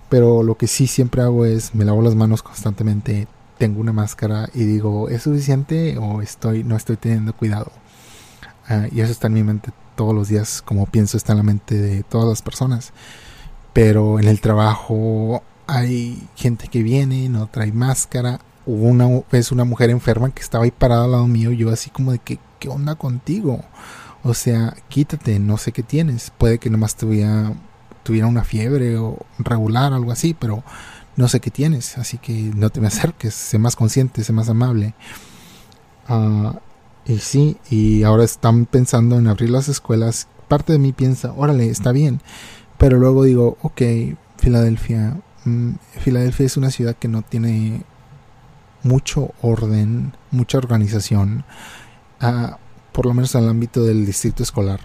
Pero 0.10 0.42
lo 0.42 0.58
que 0.58 0.66
sí 0.66 0.88
siempre 0.88 1.22
hago 1.22 1.46
es 1.46 1.76
me 1.76 1.86
lavo 1.86 2.02
las 2.02 2.16
manos 2.16 2.42
constantemente, 2.42 3.28
tengo 3.60 3.80
una 3.80 3.94
máscara 3.94 4.50
y 4.56 4.64
digo, 4.64 5.08
¿es 5.10 5.22
suficiente 5.22 6.00
o 6.00 6.24
estoy 6.24 6.64
no 6.64 6.76
estoy 6.76 6.98
teniendo 6.98 7.34
cuidado? 7.34 7.72
Ah, 8.68 8.88
y 8.92 9.02
eso 9.02 9.12
está 9.12 9.28
en 9.28 9.34
mi 9.34 9.44
mente 9.44 9.72
todos 9.96 10.16
los 10.16 10.30
días, 10.30 10.64
como 10.64 10.88
pienso, 10.88 11.16
está 11.16 11.34
en 11.34 11.38
la 11.38 11.44
mente 11.44 11.76
de 11.76 12.02
todas 12.02 12.28
las 12.28 12.42
personas. 12.42 12.92
Pero 13.74 14.20
en 14.20 14.28
el 14.28 14.42
trabajo 14.42 15.44
hay 15.68 16.28
gente 16.36 16.70
que 16.70 16.82
viene, 16.82 17.30
no 17.30 17.46
trae 17.46 17.72
máscara. 17.72 18.40
Hubo 18.68 18.88
una 18.88 19.24
vez 19.32 19.54
una 19.54 19.64
mujer 19.64 19.90
enferma 19.90 20.30
que 20.30 20.42
estaba 20.42 20.66
ahí 20.66 20.72
parada 20.72 21.06
al 21.06 21.12
lado 21.12 21.28
mío, 21.28 21.54
yo 21.54 21.72
así 21.72 21.90
como 21.90 22.12
de 22.12 22.20
que, 22.20 22.38
¿qué 22.60 22.68
onda 22.68 22.96
contigo? 22.96 23.64
O 24.24 24.34
sea, 24.34 24.76
quítate, 24.90 25.40
no 25.40 25.58
sé 25.58 25.72
qué 25.72 25.84
tienes. 25.84 26.32
Puede 26.38 26.60
que 26.60 26.70
nomás 26.70 26.98
tuviera, 26.98 27.54
tuviera 28.04 28.28
una 28.28 28.44
fiebre 28.44 28.98
o 28.98 29.20
regular, 29.40 29.94
algo 29.94 30.12
así, 30.12 30.34
pero 30.34 30.64
no 31.16 31.30
sé 31.30 31.40
qué 31.40 31.50
tienes. 31.50 31.98
Así 31.98 32.18
que 32.18 32.34
no 32.34 32.70
te 32.70 32.82
me 32.82 32.88
acerques, 32.88 33.34
sé 33.34 33.58
más 33.58 33.78
consciente, 33.78 34.26
sé 34.26 34.34
más 34.34 34.50
amable. 34.50 34.96
Ah, 36.10 36.60
y 37.06 37.20
sí, 37.20 37.56
y 37.70 38.04
ahora 38.04 38.26
están 38.26 38.66
pensando 38.66 39.18
en 39.18 39.28
abrir 39.28 39.50
las 39.50 39.70
escuelas. 39.70 40.28
Parte 40.50 40.74
de 40.74 40.80
mí 40.80 40.92
piensa, 40.92 41.34
órale, 41.38 41.70
está 41.70 41.94
bien. 41.94 42.20
Pero 42.78 43.00
luego 43.00 43.24
digo, 43.24 43.58
ok, 43.62 43.82
Filadelfia. 44.38 45.22
Mm, 45.46 45.76
Filadelfia 46.02 46.46
es 46.46 46.58
una 46.58 46.70
ciudad 46.70 46.98
que 46.98 47.08
no 47.08 47.22
tiene 47.22 47.84
mucho 48.84 49.32
orden, 49.42 50.14
mucha 50.32 50.58
organización, 50.58 51.44
uh, 52.22 52.56
por 52.92 53.06
lo 53.06 53.14
menos 53.14 53.36
en 53.36 53.44
el 53.44 53.50
ámbito 53.50 53.84
del 53.84 54.06
distrito 54.06 54.44
escolar. 54.44 54.82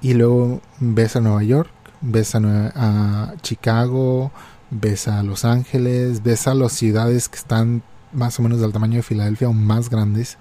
Y 0.00 0.14
luego 0.14 0.60
ves 0.80 1.16
a 1.16 1.20
Nueva 1.20 1.42
York, 1.42 1.70
ves 2.00 2.34
a, 2.34 2.40
a 2.74 3.34
Chicago, 3.42 4.32
ves 4.70 5.08
a 5.08 5.22
Los 5.22 5.44
Ángeles, 5.44 6.22
ves 6.22 6.46
a 6.46 6.54
las 6.54 6.72
ciudades 6.72 7.28
que 7.28 7.36
están 7.36 7.82
más 8.12 8.38
o 8.38 8.42
menos 8.42 8.60
del 8.60 8.72
tamaño 8.72 8.96
de 8.96 9.02
Filadelfia 9.02 9.48
o 9.48 9.52
más 9.52 9.88
grandes 9.88 10.38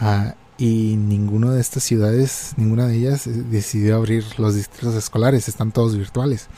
Ah, 0.00 0.34
y 0.56 0.96
ninguna 0.96 1.52
de 1.52 1.60
estas 1.60 1.82
ciudades, 1.82 2.54
ninguna 2.56 2.86
de 2.86 2.96
ellas 2.96 3.26
eh, 3.26 3.32
decidió 3.32 3.96
abrir 3.96 4.24
los 4.38 4.54
distritos 4.54 4.94
escolares, 4.94 5.46
están 5.46 5.72
todos 5.72 5.94
virtuales. 5.94 6.48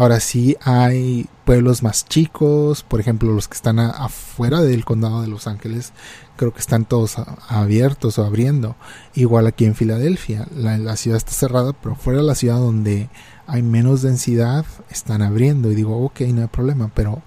Ahora 0.00 0.18
sí 0.18 0.56
hay 0.62 1.28
pueblos 1.44 1.82
más 1.82 2.06
chicos, 2.06 2.82
por 2.82 3.00
ejemplo 3.00 3.34
los 3.34 3.48
que 3.48 3.54
están 3.54 3.78
afuera 3.78 4.62
del 4.62 4.86
condado 4.86 5.20
de 5.20 5.28
Los 5.28 5.46
Ángeles, 5.46 5.92
creo 6.36 6.54
que 6.54 6.60
están 6.60 6.86
todos 6.86 7.16
abiertos 7.48 8.18
o 8.18 8.24
abriendo. 8.24 8.76
Igual 9.14 9.46
aquí 9.46 9.66
en 9.66 9.74
Filadelfia, 9.74 10.48
la, 10.56 10.96
ciudad 10.96 11.18
está 11.18 11.32
cerrada, 11.32 11.74
pero 11.74 11.96
fuera 11.96 12.20
de 12.20 12.24
la 12.24 12.34
ciudad 12.34 12.56
donde 12.56 13.10
hay 13.46 13.60
menos 13.60 14.00
densidad, 14.00 14.64
están 14.88 15.20
abriendo. 15.20 15.70
Y 15.70 15.74
digo, 15.74 16.02
ok, 16.02 16.22
no 16.32 16.40
hay 16.40 16.48
problema, 16.48 16.90
pero 16.94 17.20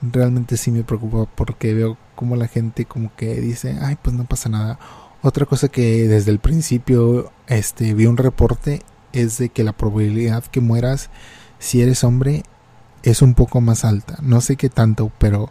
realmente 0.00 0.56
sí 0.56 0.72
me 0.72 0.82
preocupa 0.82 1.30
porque 1.32 1.74
veo 1.74 1.96
como 2.16 2.34
la 2.34 2.48
gente 2.48 2.86
como 2.86 3.14
que 3.14 3.40
dice, 3.40 3.78
ay, 3.80 3.96
pues 4.02 4.16
no 4.16 4.24
pasa 4.24 4.48
nada. 4.48 4.80
Otra 5.22 5.46
cosa 5.46 5.68
que 5.68 6.08
desde 6.08 6.32
el 6.32 6.40
principio 6.40 7.30
este 7.46 7.94
vi 7.94 8.06
un 8.06 8.16
reporte 8.16 8.82
es 9.12 9.38
de 9.38 9.50
que 9.50 9.62
la 9.62 9.72
probabilidad 9.72 10.44
que 10.46 10.60
mueras 10.60 11.08
si 11.62 11.80
eres 11.80 12.02
hombre 12.02 12.42
es 13.04 13.22
un 13.22 13.34
poco 13.34 13.60
más 13.60 13.84
alta. 13.84 14.18
No 14.20 14.40
sé 14.40 14.56
qué 14.56 14.68
tanto, 14.68 15.12
pero 15.18 15.48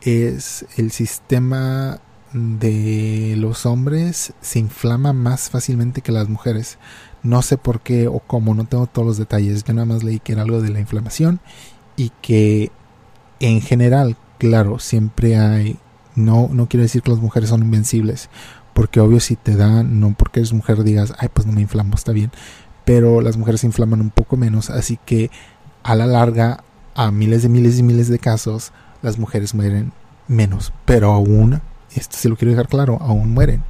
es 0.00 0.64
el 0.76 0.92
sistema 0.92 1.98
de 2.32 3.34
los 3.36 3.66
hombres 3.66 4.32
se 4.40 4.60
inflama 4.60 5.12
más 5.12 5.50
fácilmente 5.50 6.02
que 6.02 6.12
las 6.12 6.28
mujeres. 6.28 6.78
No 7.24 7.42
sé 7.42 7.58
por 7.58 7.80
qué 7.80 8.06
o 8.06 8.20
cómo, 8.20 8.54
no 8.54 8.64
tengo 8.66 8.86
todos 8.86 9.06
los 9.06 9.18
detalles. 9.18 9.64
Yo 9.64 9.74
nada 9.74 9.86
más 9.86 10.04
leí 10.04 10.20
que 10.20 10.32
era 10.32 10.42
algo 10.42 10.62
de 10.62 10.70
la 10.70 10.78
inflamación 10.78 11.40
y 11.96 12.12
que 12.22 12.70
en 13.40 13.60
general, 13.60 14.16
claro, 14.38 14.78
siempre 14.78 15.36
hay, 15.36 15.78
no, 16.14 16.48
no 16.52 16.68
quiero 16.68 16.82
decir 16.82 17.02
que 17.02 17.10
las 17.10 17.20
mujeres 17.20 17.50
son 17.50 17.62
invencibles, 17.62 18.30
porque 18.72 19.00
obvio 19.00 19.18
si 19.18 19.34
te 19.34 19.56
da, 19.56 19.82
no 19.82 20.14
porque 20.16 20.38
eres 20.38 20.52
mujer 20.52 20.84
digas, 20.84 21.12
ay, 21.18 21.28
pues 21.34 21.48
no 21.48 21.52
me 21.52 21.62
inflamo, 21.62 21.96
está 21.96 22.12
bien, 22.12 22.30
pero 22.90 23.20
las 23.20 23.36
mujeres 23.36 23.60
se 23.60 23.68
inflaman 23.68 24.00
un 24.00 24.10
poco 24.10 24.36
menos, 24.36 24.68
así 24.68 24.98
que 25.06 25.30
a 25.84 25.94
la 25.94 26.06
larga, 26.06 26.64
a 26.96 27.12
miles 27.12 27.44
de 27.44 27.48
miles 27.48 27.78
y 27.78 27.84
miles 27.84 28.08
de 28.08 28.18
casos, 28.18 28.72
las 29.00 29.16
mujeres 29.16 29.54
mueren 29.54 29.92
menos, 30.26 30.72
pero 30.86 31.12
aún, 31.12 31.62
esto 31.94 32.16
sí 32.18 32.28
lo 32.28 32.34
quiero 32.34 32.50
dejar 32.50 32.66
claro, 32.66 32.98
aún 33.00 33.32
mueren. 33.32 33.62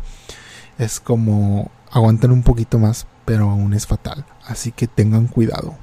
Es 0.78 1.00
como 1.00 1.70
aguantan 1.90 2.30
un 2.30 2.42
poquito 2.42 2.78
más, 2.78 3.06
pero 3.26 3.50
aún 3.50 3.74
es 3.74 3.86
fatal, 3.86 4.24
así 4.46 4.72
que 4.72 4.86
tengan 4.86 5.26
cuidado. 5.26 5.74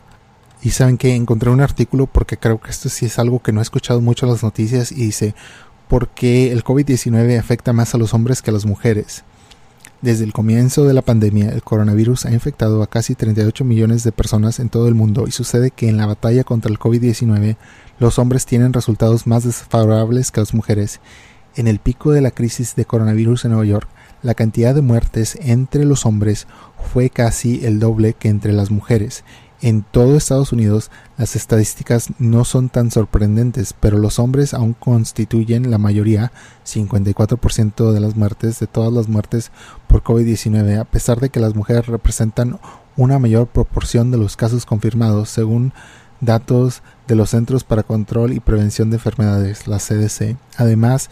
Y 0.63 0.71
saben 0.71 0.97
que 0.97 1.13
encontré 1.13 1.51
un 1.51 1.61
artículo 1.61 2.07
porque 2.07 2.37
creo 2.37 2.59
que 2.59 2.71
esto 2.71 2.89
sí 2.89 3.05
es 3.05 3.19
algo 3.19 3.43
que 3.43 3.51
no 3.51 3.59
he 3.59 3.61
escuchado 3.61 4.01
mucho 4.01 4.25
en 4.25 4.31
las 4.31 4.41
noticias 4.41 4.91
y 4.91 5.05
dice, 5.05 5.35
¿por 5.87 6.07
qué 6.07 6.51
el 6.51 6.63
COVID-19 6.63 7.37
afecta 7.37 7.71
más 7.71 7.93
a 7.93 7.99
los 7.99 8.15
hombres 8.15 8.41
que 8.41 8.49
a 8.49 8.53
las 8.53 8.65
mujeres? 8.65 9.23
Desde 10.01 10.25
el 10.25 10.31
comienzo 10.31 10.85
de 10.85 10.93
la 10.93 11.01
pandemia, 11.01 11.49
el 11.49 11.63
coronavirus 11.63 12.27
ha 12.27 12.31
infectado 12.31 12.83
a 12.83 12.87
casi 12.87 13.15
38 13.15 13.65
millones 13.65 14.03
de 14.03 14.11
personas 14.11 14.59
en 14.59 14.69
todo 14.69 14.87
el 14.87 14.93
mundo 14.93 15.25
y 15.27 15.31
sucede 15.31 15.71
que 15.71 15.89
en 15.89 15.97
la 15.97 16.05
batalla 16.05 16.43
contra 16.43 16.69
el 16.69 16.77
COVID-19 16.77 17.57
los 17.97 18.19
hombres 18.19 18.45
tienen 18.45 18.73
resultados 18.73 19.25
más 19.25 19.43
desfavorables 19.43 20.29
que 20.29 20.41
las 20.41 20.53
mujeres. 20.53 20.99
En 21.55 21.67
el 21.67 21.79
pico 21.79 22.11
de 22.11 22.21
la 22.21 22.29
crisis 22.29 22.75
de 22.75 22.85
coronavirus 22.85 23.45
en 23.45 23.51
Nueva 23.51 23.65
York, 23.65 23.89
la 24.21 24.35
cantidad 24.35 24.75
de 24.75 24.81
muertes 24.81 25.35
entre 25.41 25.83
los 25.83 26.05
hombres 26.05 26.45
fue 26.93 27.09
casi 27.09 27.65
el 27.65 27.79
doble 27.79 28.13
que 28.13 28.29
entre 28.29 28.53
las 28.53 28.69
mujeres 28.69 29.23
En 29.59 29.81
todo 29.81 30.15
Estados 30.15 30.51
Unidos 30.51 30.91
las 31.17 31.35
estadísticas 31.35 32.09
no 32.19 32.45
son 32.45 32.69
tan 32.69 32.91
sorprendentes, 32.91 33.73
pero 33.73 33.97
los 33.97 34.19
hombres 34.19 34.53
aún 34.53 34.73
constituyen 34.73 35.71
la 35.71 35.79
mayoría, 35.79 36.31
54% 36.65 37.91
de 37.91 37.99
las 37.99 38.15
muertes, 38.15 38.59
de 38.59 38.67
todas 38.67 38.93
las 38.93 39.07
muertes 39.07 39.51
por 39.87 40.03
COVID-19, 40.03 40.79
a 40.79 40.85
pesar 40.85 41.19
de 41.19 41.29
que 41.29 41.39
las 41.39 41.55
mujeres 41.55 41.87
representan 41.87 42.59
una 42.95 43.17
mayor 43.17 43.47
proporción 43.47 44.11
de 44.11 44.17
los 44.17 44.37
casos 44.37 44.65
confirmados, 44.65 45.29
según 45.29 45.73
datos 46.21 46.83
de 47.07 47.15
los 47.15 47.31
Centros 47.31 47.63
para 47.63 47.83
Control 47.83 48.33
y 48.33 48.39
Prevención 48.39 48.91
de 48.91 48.97
Enfermedades, 48.97 49.67
la 49.67 49.77
CDC. 49.77 50.37
Además, 50.57 51.09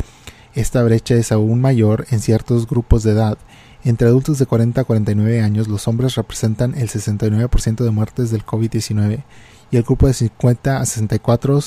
esta 0.53 0.83
brecha 0.83 1.15
es 1.15 1.31
aún 1.31 1.61
mayor 1.61 2.05
en 2.11 2.19
ciertos 2.19 2.67
grupos 2.67 3.03
de 3.03 3.11
edad. 3.11 3.37
Entre 3.85 4.07
adultos 4.07 4.39
de 4.39 4.47
40 4.47 4.81
a 4.81 4.83
49 4.83 5.41
años, 5.41 5.67
los 5.67 5.87
hombres 5.87 6.15
representan 6.15 6.73
el 6.73 6.89
69% 6.89 7.83
de 7.83 7.91
muertes 7.91 8.31
del 8.31 8.43
COVID-19 8.43 9.23
y 9.69 9.77
el 9.77 9.83
grupo 9.83 10.07
de 10.07 10.15
50 10.15 10.77
a 10.81 10.85
64 10.87 11.59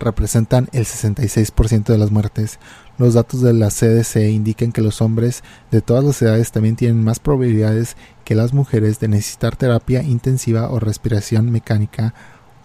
representan 0.00 0.68
el 0.72 0.84
66% 0.84 1.84
de 1.84 1.98
las 1.98 2.10
muertes. 2.10 2.58
Los 2.98 3.14
datos 3.14 3.40
de 3.40 3.52
la 3.52 3.68
CDC 3.68 4.32
indican 4.32 4.72
que 4.72 4.80
los 4.80 5.00
hombres 5.00 5.44
de 5.70 5.80
todas 5.80 6.02
las 6.02 6.20
edades 6.20 6.50
también 6.50 6.74
tienen 6.74 7.04
más 7.04 7.20
probabilidades 7.20 7.96
que 8.24 8.34
las 8.34 8.52
mujeres 8.52 8.98
de 8.98 9.06
necesitar 9.06 9.54
terapia 9.54 10.02
intensiva 10.02 10.68
o 10.70 10.80
respiración 10.80 11.52
mecánica 11.52 12.14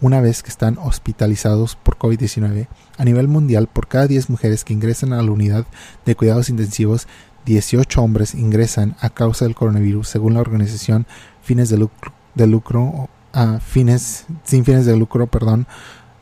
una 0.01 0.19
vez 0.19 0.41
que 0.41 0.49
están 0.49 0.79
hospitalizados 0.79 1.75
por 1.75 1.97
COVID-19. 1.97 2.67
A 2.97 3.05
nivel 3.05 3.27
mundial, 3.27 3.67
por 3.67 3.87
cada 3.87 4.07
10 4.07 4.31
mujeres 4.31 4.63
que 4.63 4.73
ingresan 4.73 5.13
a 5.13 5.21
la 5.21 5.31
unidad 5.31 5.65
de 6.05 6.15
cuidados 6.15 6.49
intensivos, 6.49 7.07
18 7.45 8.01
hombres 8.01 8.35
ingresan 8.35 8.95
a 8.99 9.09
causa 9.09 9.45
del 9.45 9.55
coronavirus, 9.55 10.07
según 10.07 10.33
la 10.33 10.41
organización 10.41 11.05
fines 11.41 11.69
de 11.69 11.77
lucro, 11.77 12.13
de 12.33 12.47
lucro 12.47 13.09
fines, 13.61 14.25
sin 14.43 14.63
fines 14.65 14.85
de 14.85 14.95
lucro, 14.95 15.27
perdón, 15.27 15.67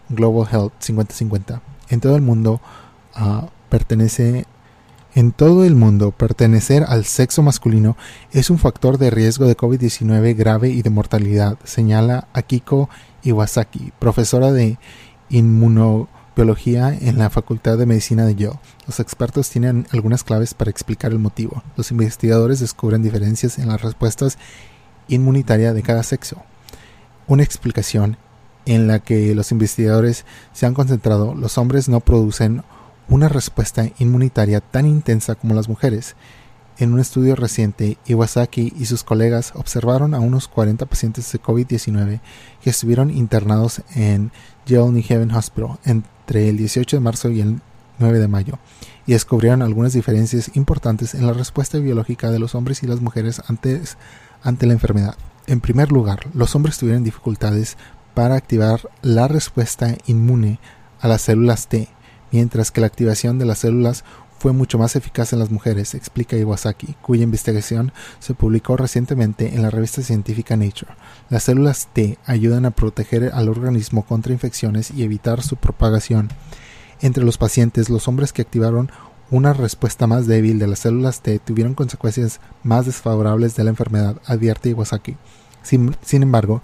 Global 0.10 0.48
Health 0.52 0.74
5050. 0.80 1.62
En 1.90 2.00
todo 2.00 2.16
el 2.16 2.22
mundo 2.22 2.60
pertenece 3.70 4.46
en 5.16 5.32
todo 5.32 5.64
el 5.64 5.76
mundo, 5.76 6.12
pertenecer 6.12 6.86
al 6.88 7.06
sexo 7.06 7.44
masculino 7.44 7.96
es 8.32 8.50
un 8.50 8.58
factor 8.58 8.98
de 8.98 9.12
riesgo 9.12 9.46
de 9.46 9.56
COVID-19 9.56 10.36
grave 10.36 10.70
y 10.70 10.82
de 10.82 10.90
mortalidad, 10.90 11.60
señala 11.64 12.28
Akiko 12.34 12.90
Iwasaki, 13.22 13.92
profesora 14.00 14.52
de 14.52 14.80
inmunobiología 16.36 16.98
en 17.00 17.20
la 17.20 17.30
Facultad 17.30 17.78
de 17.78 17.86
Medicina 17.86 18.26
de 18.26 18.36
Yale. 18.36 18.60
Los 18.88 19.00
expertos 19.00 19.50
tienen 19.50 19.86
algunas 19.92 20.24
claves 20.24 20.56
para 20.56 20.72
explicar 20.72 21.12
el 21.12 21.20
motivo. 21.20 21.62
Los 21.78 21.92
investigadores 21.92 22.60
descubren 22.60 23.04
diferencias 23.04 23.60
en 23.60 23.68
las 23.68 23.82
respuestas 23.82 24.40
inmunitarias 25.08 25.76
de 25.76 25.84
cada 25.84 26.02
sexo. 26.02 26.42
Una 27.28 27.44
explicación 27.44 28.18
en 28.66 28.88
la 28.88 29.00
que 29.00 29.36
los 29.36 29.52
investigadores 29.52 30.26
se 30.54 30.66
han 30.66 30.74
concentrado, 30.74 31.36
los 31.36 31.58
hombres 31.60 31.88
no 31.88 32.00
producen 32.00 32.64
una 33.10 33.30
respuesta 33.30 33.86
inmunitaria 34.00 34.60
tan 34.60 34.88
intensa 34.88 35.36
como 35.36 35.54
las 35.54 35.70
mujeres. 35.70 36.16
En 36.80 36.92
un 36.92 37.00
estudio 37.00 37.36
reciente, 37.36 37.98
Iwasaki 38.08 38.74
y 38.80 38.86
sus 38.86 39.04
colegas 39.04 39.54
observaron 39.56 40.16
a 40.16 40.20
unos 40.20 40.48
40 40.48 40.86
pacientes 40.88 41.32
de 41.32 41.42
COVID-19 41.42 42.20
que 42.62 42.70
estuvieron 42.72 43.12
internados 43.12 43.84
en 43.96 44.32
Yale 44.66 44.92
New 44.92 45.04
Haven 45.08 45.32
Hospital 45.32 45.78
entre 45.86 46.50
el 46.50 46.58
18 46.58 46.98
de 46.98 47.00
marzo 47.00 47.30
y 47.30 47.42
el 47.42 47.62
9 48.00 48.20
de 48.20 48.28
mayo 48.28 48.58
y 49.06 49.14
descubrieron 49.14 49.62
algunas 49.62 49.94
diferencias 49.94 50.56
importantes 50.56 51.14
en 51.14 51.28
la 51.28 51.34
respuesta 51.34 51.78
biológica 51.78 52.32
de 52.32 52.40
los 52.40 52.56
hombres 52.56 52.82
y 52.84 52.88
las 52.88 53.02
mujeres 53.02 53.42
antes, 53.48 53.98
ante 54.42 54.66
la 54.66 54.74
enfermedad. 54.74 55.16
En 55.46 55.60
primer 55.60 55.92
lugar, 55.92 56.22
los 56.34 56.56
hombres 56.56 56.78
tuvieron 56.78 57.04
dificultades 57.04 57.78
para 58.14 58.36
activar 58.36 58.90
la 59.02 59.28
respuesta 59.28 59.96
inmune 60.06 60.60
a 61.02 61.08
las 61.08 61.22
células 61.22 61.68
T, 61.68 61.90
mientras 62.32 62.72
que 62.72 62.82
la 62.82 62.88
activación 62.88 63.40
de 63.40 63.46
las 63.46 63.60
células 63.60 64.06
fue 64.44 64.52
mucho 64.52 64.78
más 64.78 64.98
eficaz 64.98 65.32
en 65.32 65.40
las 65.40 65.52
mujeres, 65.52 65.94
explica 65.94 66.36
Iwasaki, 66.36 66.98
cuya 67.02 67.24
investigación 67.24 67.94
se 68.20 68.34
publicó 68.34 68.76
recientemente 68.76 69.56
en 69.56 69.62
la 69.62 69.70
revista 69.70 70.02
científica 70.02 70.58
Nature. 70.58 70.92
Las 71.30 71.44
células 71.44 71.88
T 71.94 72.18
ayudan 72.26 72.66
a 72.66 72.72
proteger 72.72 73.32
al 73.34 73.48
organismo 73.48 74.04
contra 74.06 74.34
infecciones 74.34 74.92
y 74.92 75.04
evitar 75.04 75.42
su 75.44 75.56
propagación. 75.56 76.28
Entre 77.00 77.24
los 77.24 77.38
pacientes, 77.38 77.90
los 77.90 78.10
hombres 78.10 78.34
que 78.34 78.42
activaron 78.42 78.92
una 79.32 79.54
respuesta 79.54 80.08
más 80.08 80.28
débil 80.28 80.60
de 80.60 80.68
las 80.68 80.80
células 80.80 81.22
T 81.22 81.40
tuvieron 81.40 81.74
consecuencias 81.74 82.42
más 82.64 82.86
desfavorables 82.86 83.56
de 83.56 83.64
la 83.64 83.70
enfermedad, 83.70 84.18
advierte 84.26 84.72
Iwasaki. 84.72 85.16
Sin, 85.62 85.96
sin 86.02 86.22
embargo, 86.22 86.62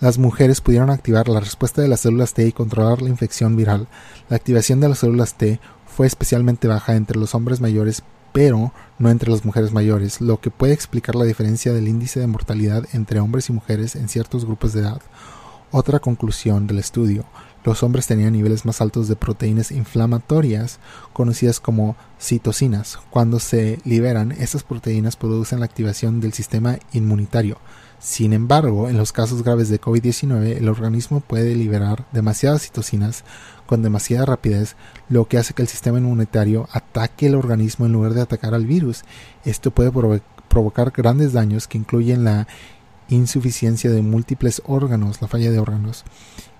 las 0.00 0.16
mujeres 0.16 0.62
pudieron 0.62 0.88
activar 0.88 1.28
la 1.28 1.40
respuesta 1.40 1.82
de 1.82 1.88
las 1.88 2.00
células 2.00 2.32
T 2.32 2.46
y 2.46 2.52
controlar 2.52 3.02
la 3.02 3.10
infección 3.10 3.54
viral. 3.54 3.86
La 4.30 4.36
activación 4.36 4.80
de 4.80 4.88
las 4.88 4.98
células 4.98 5.34
T 5.34 5.60
fue 5.94 6.06
especialmente 6.06 6.68
baja 6.68 6.96
entre 6.96 7.18
los 7.18 7.34
hombres 7.34 7.60
mayores, 7.60 8.02
pero 8.32 8.72
no 8.98 9.10
entre 9.10 9.30
las 9.30 9.44
mujeres 9.44 9.72
mayores, 9.72 10.20
lo 10.20 10.40
que 10.40 10.50
puede 10.50 10.72
explicar 10.72 11.14
la 11.14 11.24
diferencia 11.24 11.72
del 11.72 11.88
índice 11.88 12.20
de 12.20 12.26
mortalidad 12.26 12.84
entre 12.92 13.20
hombres 13.20 13.48
y 13.48 13.52
mujeres 13.52 13.96
en 13.96 14.08
ciertos 14.08 14.44
grupos 14.44 14.72
de 14.72 14.80
edad. 14.80 15.00
Otra 15.72 16.00
conclusión 16.00 16.66
del 16.66 16.78
estudio, 16.78 17.24
los 17.62 17.82
hombres 17.82 18.06
tenían 18.06 18.32
niveles 18.32 18.64
más 18.64 18.80
altos 18.80 19.06
de 19.08 19.16
proteínas 19.16 19.70
inflamatorias, 19.70 20.78
conocidas 21.12 21.60
como 21.60 21.94
citocinas. 22.18 22.98
Cuando 23.10 23.38
se 23.38 23.78
liberan, 23.84 24.32
estas 24.32 24.62
proteínas 24.62 25.16
producen 25.16 25.60
la 25.60 25.66
activación 25.66 26.20
del 26.20 26.32
sistema 26.32 26.78
inmunitario. 26.92 27.58
Sin 28.00 28.32
embargo, 28.32 28.88
en 28.88 28.96
los 28.96 29.12
casos 29.12 29.42
graves 29.42 29.68
de 29.68 29.78
COVID-19, 29.78 30.56
el 30.56 30.68
organismo 30.70 31.20
puede 31.20 31.54
liberar 31.54 32.06
demasiadas 32.12 32.62
citocinas 32.62 33.24
con 33.66 33.82
demasiada 33.82 34.24
rapidez, 34.24 34.74
lo 35.10 35.28
que 35.28 35.36
hace 35.36 35.52
que 35.52 35.60
el 35.60 35.68
sistema 35.68 35.98
inmunitario 35.98 36.66
ataque 36.72 37.26
el 37.26 37.34
organismo 37.34 37.84
en 37.84 37.92
lugar 37.92 38.14
de 38.14 38.22
atacar 38.22 38.54
al 38.54 38.64
virus. 38.64 39.04
Esto 39.44 39.70
puede 39.70 39.92
provocar 40.48 40.92
grandes 40.92 41.34
daños 41.34 41.68
que 41.68 41.76
incluyen 41.76 42.24
la 42.24 42.48
insuficiencia 43.10 43.90
de 43.90 44.00
múltiples 44.00 44.62
órganos, 44.64 45.20
la 45.20 45.28
falla 45.28 45.50
de 45.50 45.58
órganos. 45.58 46.04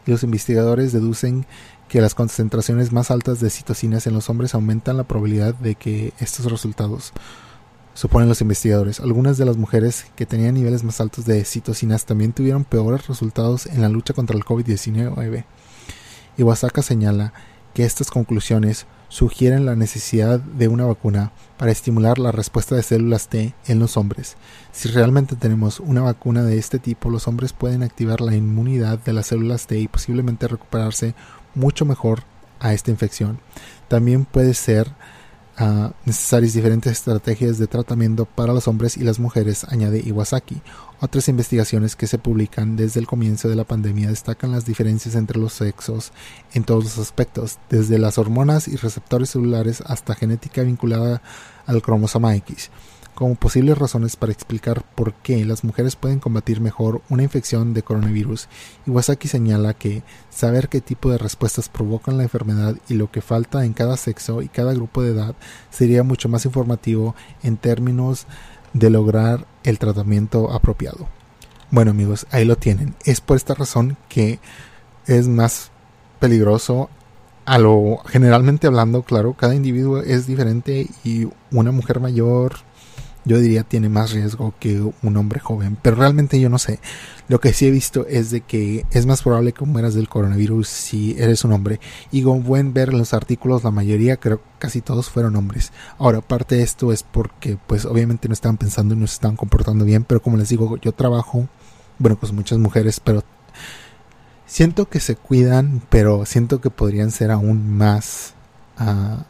Los 0.04 0.22
investigadores 0.22 0.92
deducen 0.92 1.46
que 1.88 2.02
las 2.02 2.14
concentraciones 2.14 2.92
más 2.92 3.10
altas 3.10 3.40
de 3.40 3.48
citocinas 3.48 4.06
en 4.06 4.12
los 4.12 4.28
hombres 4.28 4.54
aumentan 4.54 4.98
la 4.98 5.04
probabilidad 5.04 5.54
de 5.54 5.74
que 5.74 6.12
estos 6.18 6.52
resultados 6.52 7.12
suponen 8.00 8.30
los 8.30 8.40
investigadores. 8.40 8.98
Algunas 8.98 9.36
de 9.36 9.44
las 9.44 9.58
mujeres 9.58 10.06
que 10.16 10.24
tenían 10.24 10.54
niveles 10.54 10.84
más 10.84 11.02
altos 11.02 11.26
de 11.26 11.44
citocinas 11.44 12.06
también 12.06 12.32
tuvieron 12.32 12.64
peores 12.64 13.08
resultados 13.08 13.66
en 13.66 13.82
la 13.82 13.90
lucha 13.90 14.14
contra 14.14 14.38
el 14.38 14.42
COVID-19. 14.42 15.44
Iwasaka 16.38 16.80
señala 16.80 17.34
que 17.74 17.84
estas 17.84 18.10
conclusiones 18.10 18.86
sugieren 19.10 19.66
la 19.66 19.76
necesidad 19.76 20.40
de 20.40 20.68
una 20.68 20.86
vacuna 20.86 21.32
para 21.58 21.72
estimular 21.72 22.18
la 22.18 22.32
respuesta 22.32 22.74
de 22.74 22.82
células 22.82 23.28
T 23.28 23.54
en 23.66 23.78
los 23.78 23.98
hombres. 23.98 24.38
Si 24.72 24.88
realmente 24.88 25.36
tenemos 25.36 25.78
una 25.78 26.00
vacuna 26.00 26.42
de 26.42 26.56
este 26.56 26.78
tipo, 26.78 27.10
los 27.10 27.28
hombres 27.28 27.52
pueden 27.52 27.82
activar 27.82 28.22
la 28.22 28.34
inmunidad 28.34 28.98
de 29.00 29.12
las 29.12 29.26
células 29.26 29.66
T 29.66 29.78
y 29.78 29.88
posiblemente 29.88 30.48
recuperarse 30.48 31.14
mucho 31.54 31.84
mejor 31.84 32.22
a 32.60 32.72
esta 32.72 32.90
infección. 32.90 33.40
También 33.88 34.24
puede 34.24 34.54
ser 34.54 34.90
necesarias 36.04 36.54
diferentes 36.54 36.92
estrategias 36.92 37.58
de 37.58 37.66
tratamiento 37.66 38.24
para 38.24 38.52
los 38.52 38.66
hombres 38.68 38.96
y 38.96 39.04
las 39.04 39.18
mujeres, 39.18 39.64
añade 39.64 40.00
Iwasaki. 40.00 40.62
Otras 41.00 41.28
investigaciones 41.28 41.96
que 41.96 42.06
se 42.06 42.18
publican 42.18 42.76
desde 42.76 43.00
el 43.00 43.06
comienzo 43.06 43.48
de 43.48 43.56
la 43.56 43.64
pandemia 43.64 44.08
destacan 44.08 44.52
las 44.52 44.64
diferencias 44.64 45.14
entre 45.14 45.38
los 45.38 45.52
sexos 45.52 46.12
en 46.54 46.64
todos 46.64 46.84
los 46.84 46.98
aspectos, 46.98 47.58
desde 47.68 47.98
las 47.98 48.18
hormonas 48.18 48.68
y 48.68 48.76
receptores 48.76 49.30
celulares 49.30 49.82
hasta 49.86 50.14
genética 50.14 50.62
vinculada 50.62 51.22
al 51.66 51.82
cromosoma 51.82 52.34
X 52.36 52.70
como 53.20 53.34
posibles 53.34 53.76
razones 53.76 54.16
para 54.16 54.32
explicar 54.32 54.82
por 54.94 55.12
qué 55.12 55.44
las 55.44 55.62
mujeres 55.62 55.94
pueden 55.94 56.20
combatir 56.20 56.62
mejor 56.62 57.02
una 57.10 57.22
infección 57.22 57.74
de 57.74 57.82
coronavirus. 57.82 58.48
Iwasaki 58.86 59.28
señala 59.28 59.74
que 59.74 60.02
saber 60.30 60.70
qué 60.70 60.80
tipo 60.80 61.10
de 61.10 61.18
respuestas 61.18 61.68
provocan 61.68 62.16
la 62.16 62.22
enfermedad 62.22 62.76
y 62.88 62.94
lo 62.94 63.10
que 63.10 63.20
falta 63.20 63.66
en 63.66 63.74
cada 63.74 63.98
sexo 63.98 64.40
y 64.40 64.48
cada 64.48 64.72
grupo 64.72 65.02
de 65.02 65.10
edad 65.10 65.34
sería 65.68 66.02
mucho 66.02 66.30
más 66.30 66.46
informativo 66.46 67.14
en 67.42 67.58
términos 67.58 68.26
de 68.72 68.88
lograr 68.88 69.46
el 69.64 69.78
tratamiento 69.78 70.50
apropiado. 70.50 71.06
Bueno 71.70 71.90
amigos, 71.90 72.26
ahí 72.30 72.46
lo 72.46 72.56
tienen. 72.56 72.94
Es 73.04 73.20
por 73.20 73.36
esta 73.36 73.52
razón 73.52 73.98
que 74.08 74.40
es 75.06 75.28
más 75.28 75.70
peligroso 76.20 76.88
a 77.44 77.58
lo 77.58 77.98
generalmente 78.06 78.66
hablando, 78.66 79.02
claro, 79.02 79.34
cada 79.34 79.54
individuo 79.54 79.98
es 80.00 80.26
diferente 80.26 80.86
y 81.04 81.28
una 81.50 81.70
mujer 81.70 82.00
mayor 82.00 82.69
yo 83.30 83.38
diría 83.38 83.62
tiene 83.62 83.88
más 83.88 84.10
riesgo 84.10 84.54
que 84.58 84.80
un 84.80 85.16
hombre 85.16 85.38
joven, 85.38 85.78
pero 85.80 85.94
realmente 85.94 86.40
yo 86.40 86.48
no 86.48 86.58
sé. 86.58 86.80
Lo 87.28 87.38
que 87.38 87.52
sí 87.52 87.68
he 87.68 87.70
visto 87.70 88.04
es 88.08 88.32
de 88.32 88.40
que 88.40 88.84
es 88.90 89.06
más 89.06 89.22
probable 89.22 89.52
que 89.52 89.64
mueras 89.64 89.94
del 89.94 90.08
coronavirus 90.08 90.66
si 90.66 91.14
eres 91.16 91.44
un 91.44 91.52
hombre. 91.52 91.78
Y 92.10 92.24
como 92.24 92.42
pueden 92.42 92.72
ver 92.72 92.88
en 92.88 92.98
los 92.98 93.14
artículos, 93.14 93.62
la 93.62 93.70
mayoría, 93.70 94.16
creo 94.16 94.40
casi 94.58 94.80
todos 94.80 95.10
fueron 95.10 95.36
hombres. 95.36 95.70
Ahora, 95.96 96.22
parte 96.22 96.56
de 96.56 96.64
esto 96.64 96.92
es 96.92 97.04
porque, 97.04 97.56
pues 97.68 97.84
obviamente 97.84 98.26
no 98.26 98.34
estaban 98.34 98.56
pensando 98.56 98.94
y 98.94 98.98
no 98.98 99.06
se 99.06 99.14
estaban 99.14 99.36
comportando 99.36 99.84
bien, 99.84 100.02
pero 100.02 100.20
como 100.20 100.36
les 100.36 100.48
digo, 100.48 100.76
yo 100.78 100.90
trabajo, 100.90 101.48
bueno, 102.00 102.18
pues 102.18 102.32
muchas 102.32 102.58
mujeres, 102.58 102.98
pero 102.98 103.22
siento 104.44 104.88
que 104.88 104.98
se 104.98 105.14
cuidan, 105.14 105.82
pero 105.88 106.26
siento 106.26 106.60
que 106.60 106.70
podrían 106.70 107.12
ser 107.12 107.30
aún 107.30 107.76
más 107.76 108.34
uh, 108.80 109.22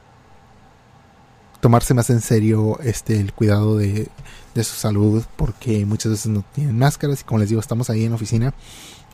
tomarse 1.60 1.94
más 1.94 2.10
en 2.10 2.20
serio 2.20 2.78
este 2.82 3.20
el 3.20 3.32
cuidado 3.32 3.76
de, 3.76 4.08
de, 4.54 4.64
su 4.64 4.74
salud 4.74 5.22
porque 5.36 5.84
muchas 5.86 6.12
veces 6.12 6.26
no 6.26 6.44
tienen 6.54 6.78
máscaras 6.78 7.20
y 7.20 7.24
como 7.24 7.38
les 7.38 7.48
digo 7.48 7.60
estamos 7.60 7.90
ahí 7.90 8.04
en 8.04 8.10
la 8.10 8.16
oficina 8.16 8.54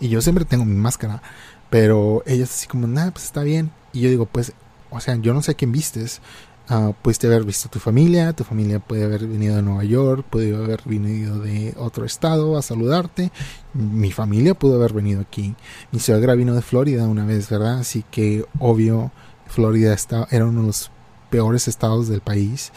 y 0.00 0.08
yo 0.08 0.20
siempre 0.20 0.44
tengo 0.44 0.64
mi 0.64 0.76
máscara 0.76 1.22
pero 1.70 2.22
ellas 2.26 2.50
así 2.50 2.66
como 2.66 2.86
nada 2.86 3.10
pues 3.10 3.24
está 3.24 3.42
bien 3.42 3.70
y 3.92 4.00
yo 4.00 4.10
digo 4.10 4.26
pues 4.26 4.52
o 4.90 5.00
sea 5.00 5.16
yo 5.16 5.34
no 5.34 5.42
sé 5.42 5.52
a 5.52 5.54
quién 5.54 5.72
vistes. 5.72 6.20
Uh, 6.68 6.92
pudiste 7.00 7.28
haber 7.28 7.44
visto 7.44 7.68
tu 7.68 7.78
familia, 7.78 8.32
tu 8.32 8.42
familia 8.42 8.80
puede 8.80 9.04
haber 9.04 9.24
venido 9.28 9.54
de 9.54 9.62
Nueva 9.62 9.84
York, 9.84 10.26
puede 10.28 10.52
haber 10.52 10.82
venido 10.84 11.38
de 11.38 11.72
otro 11.76 12.04
estado 12.04 12.58
a 12.58 12.62
saludarte, 12.62 13.30
mi 13.72 14.10
familia 14.10 14.54
pudo 14.54 14.74
haber 14.74 14.92
venido 14.92 15.20
aquí, 15.20 15.54
mi 15.92 16.00
suegra 16.00 16.34
vino 16.34 16.56
de 16.56 16.62
Florida 16.62 17.06
una 17.06 17.24
vez, 17.24 17.48
¿verdad? 17.48 17.78
Así 17.78 18.04
que 18.10 18.46
obvio, 18.58 19.12
Florida 19.46 19.94
está, 19.94 20.26
era 20.32 20.44
uno 20.44 20.62
de 20.62 20.66
los 20.66 20.90
peores 21.30 21.68
estados 21.68 22.08
del 22.08 22.20
país, 22.20 22.72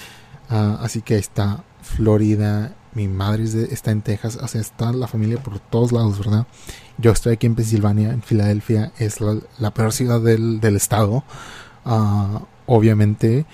uh, 0.49 0.83
así 0.83 1.01
que 1.01 1.17
está 1.17 1.63
Florida, 1.81 2.73
mi 2.93 3.07
madre 3.07 3.43
está 3.71 3.91
en 3.91 4.01
Texas, 4.01 4.37
o 4.41 4.47
sea, 4.47 4.61
está 4.61 4.91
la 4.91 5.07
familia 5.07 5.41
por 5.41 5.59
todos 5.59 5.91
lados, 5.91 6.19
¿verdad? 6.19 6.47
Yo 6.97 7.11
estoy 7.11 7.33
aquí 7.33 7.47
en 7.47 7.55
Pensilvania, 7.55 8.11
en 8.11 8.21
Filadelfia, 8.21 8.91
es 8.97 9.21
la, 9.21 9.37
la 9.57 9.73
peor 9.73 9.93
ciudad 9.93 10.19
del, 10.19 10.59
del 10.59 10.75
estado. 10.75 11.23
Uh, 11.85 12.39
obviamente 12.65 13.45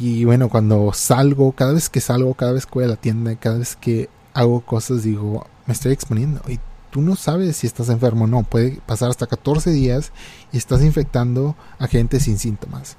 y 0.00 0.24
bueno, 0.24 0.48
cuando 0.48 0.92
salgo, 0.94 1.52
cada 1.52 1.74
vez 1.74 1.90
que 1.90 2.00
salgo, 2.00 2.32
cada 2.32 2.52
vez 2.52 2.64
que 2.64 2.72
voy 2.72 2.84
a 2.84 2.88
la 2.88 2.96
tienda, 2.96 3.36
cada 3.36 3.58
vez 3.58 3.76
que 3.76 4.08
hago 4.32 4.62
cosas, 4.62 5.02
digo, 5.02 5.46
me 5.66 5.74
estoy 5.74 5.92
exponiendo. 5.92 6.40
Y 6.48 6.58
tú 6.90 7.02
no 7.02 7.16
sabes 7.16 7.58
si 7.58 7.66
estás 7.66 7.90
enfermo 7.90 8.24
o 8.24 8.26
no. 8.26 8.42
Puede 8.42 8.80
pasar 8.86 9.10
hasta 9.10 9.26
14 9.26 9.70
días 9.70 10.10
y 10.52 10.56
estás 10.56 10.80
infectando 10.80 11.54
a 11.78 11.86
gente 11.86 12.18
sin 12.18 12.38
síntomas. 12.38 12.96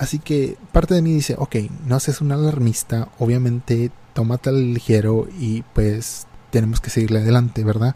Así 0.00 0.18
que 0.18 0.56
parte 0.72 0.94
de 0.94 1.02
mí 1.02 1.12
dice, 1.12 1.34
ok, 1.36 1.56
no 1.84 2.00
seas 2.00 2.22
un 2.22 2.32
alarmista, 2.32 3.08
obviamente 3.18 3.90
tómate 4.14 4.48
al 4.48 4.72
ligero 4.72 5.28
y 5.38 5.60
pues 5.74 6.26
tenemos 6.50 6.80
que 6.80 6.88
seguirle 6.88 7.18
adelante, 7.18 7.64
¿verdad? 7.64 7.94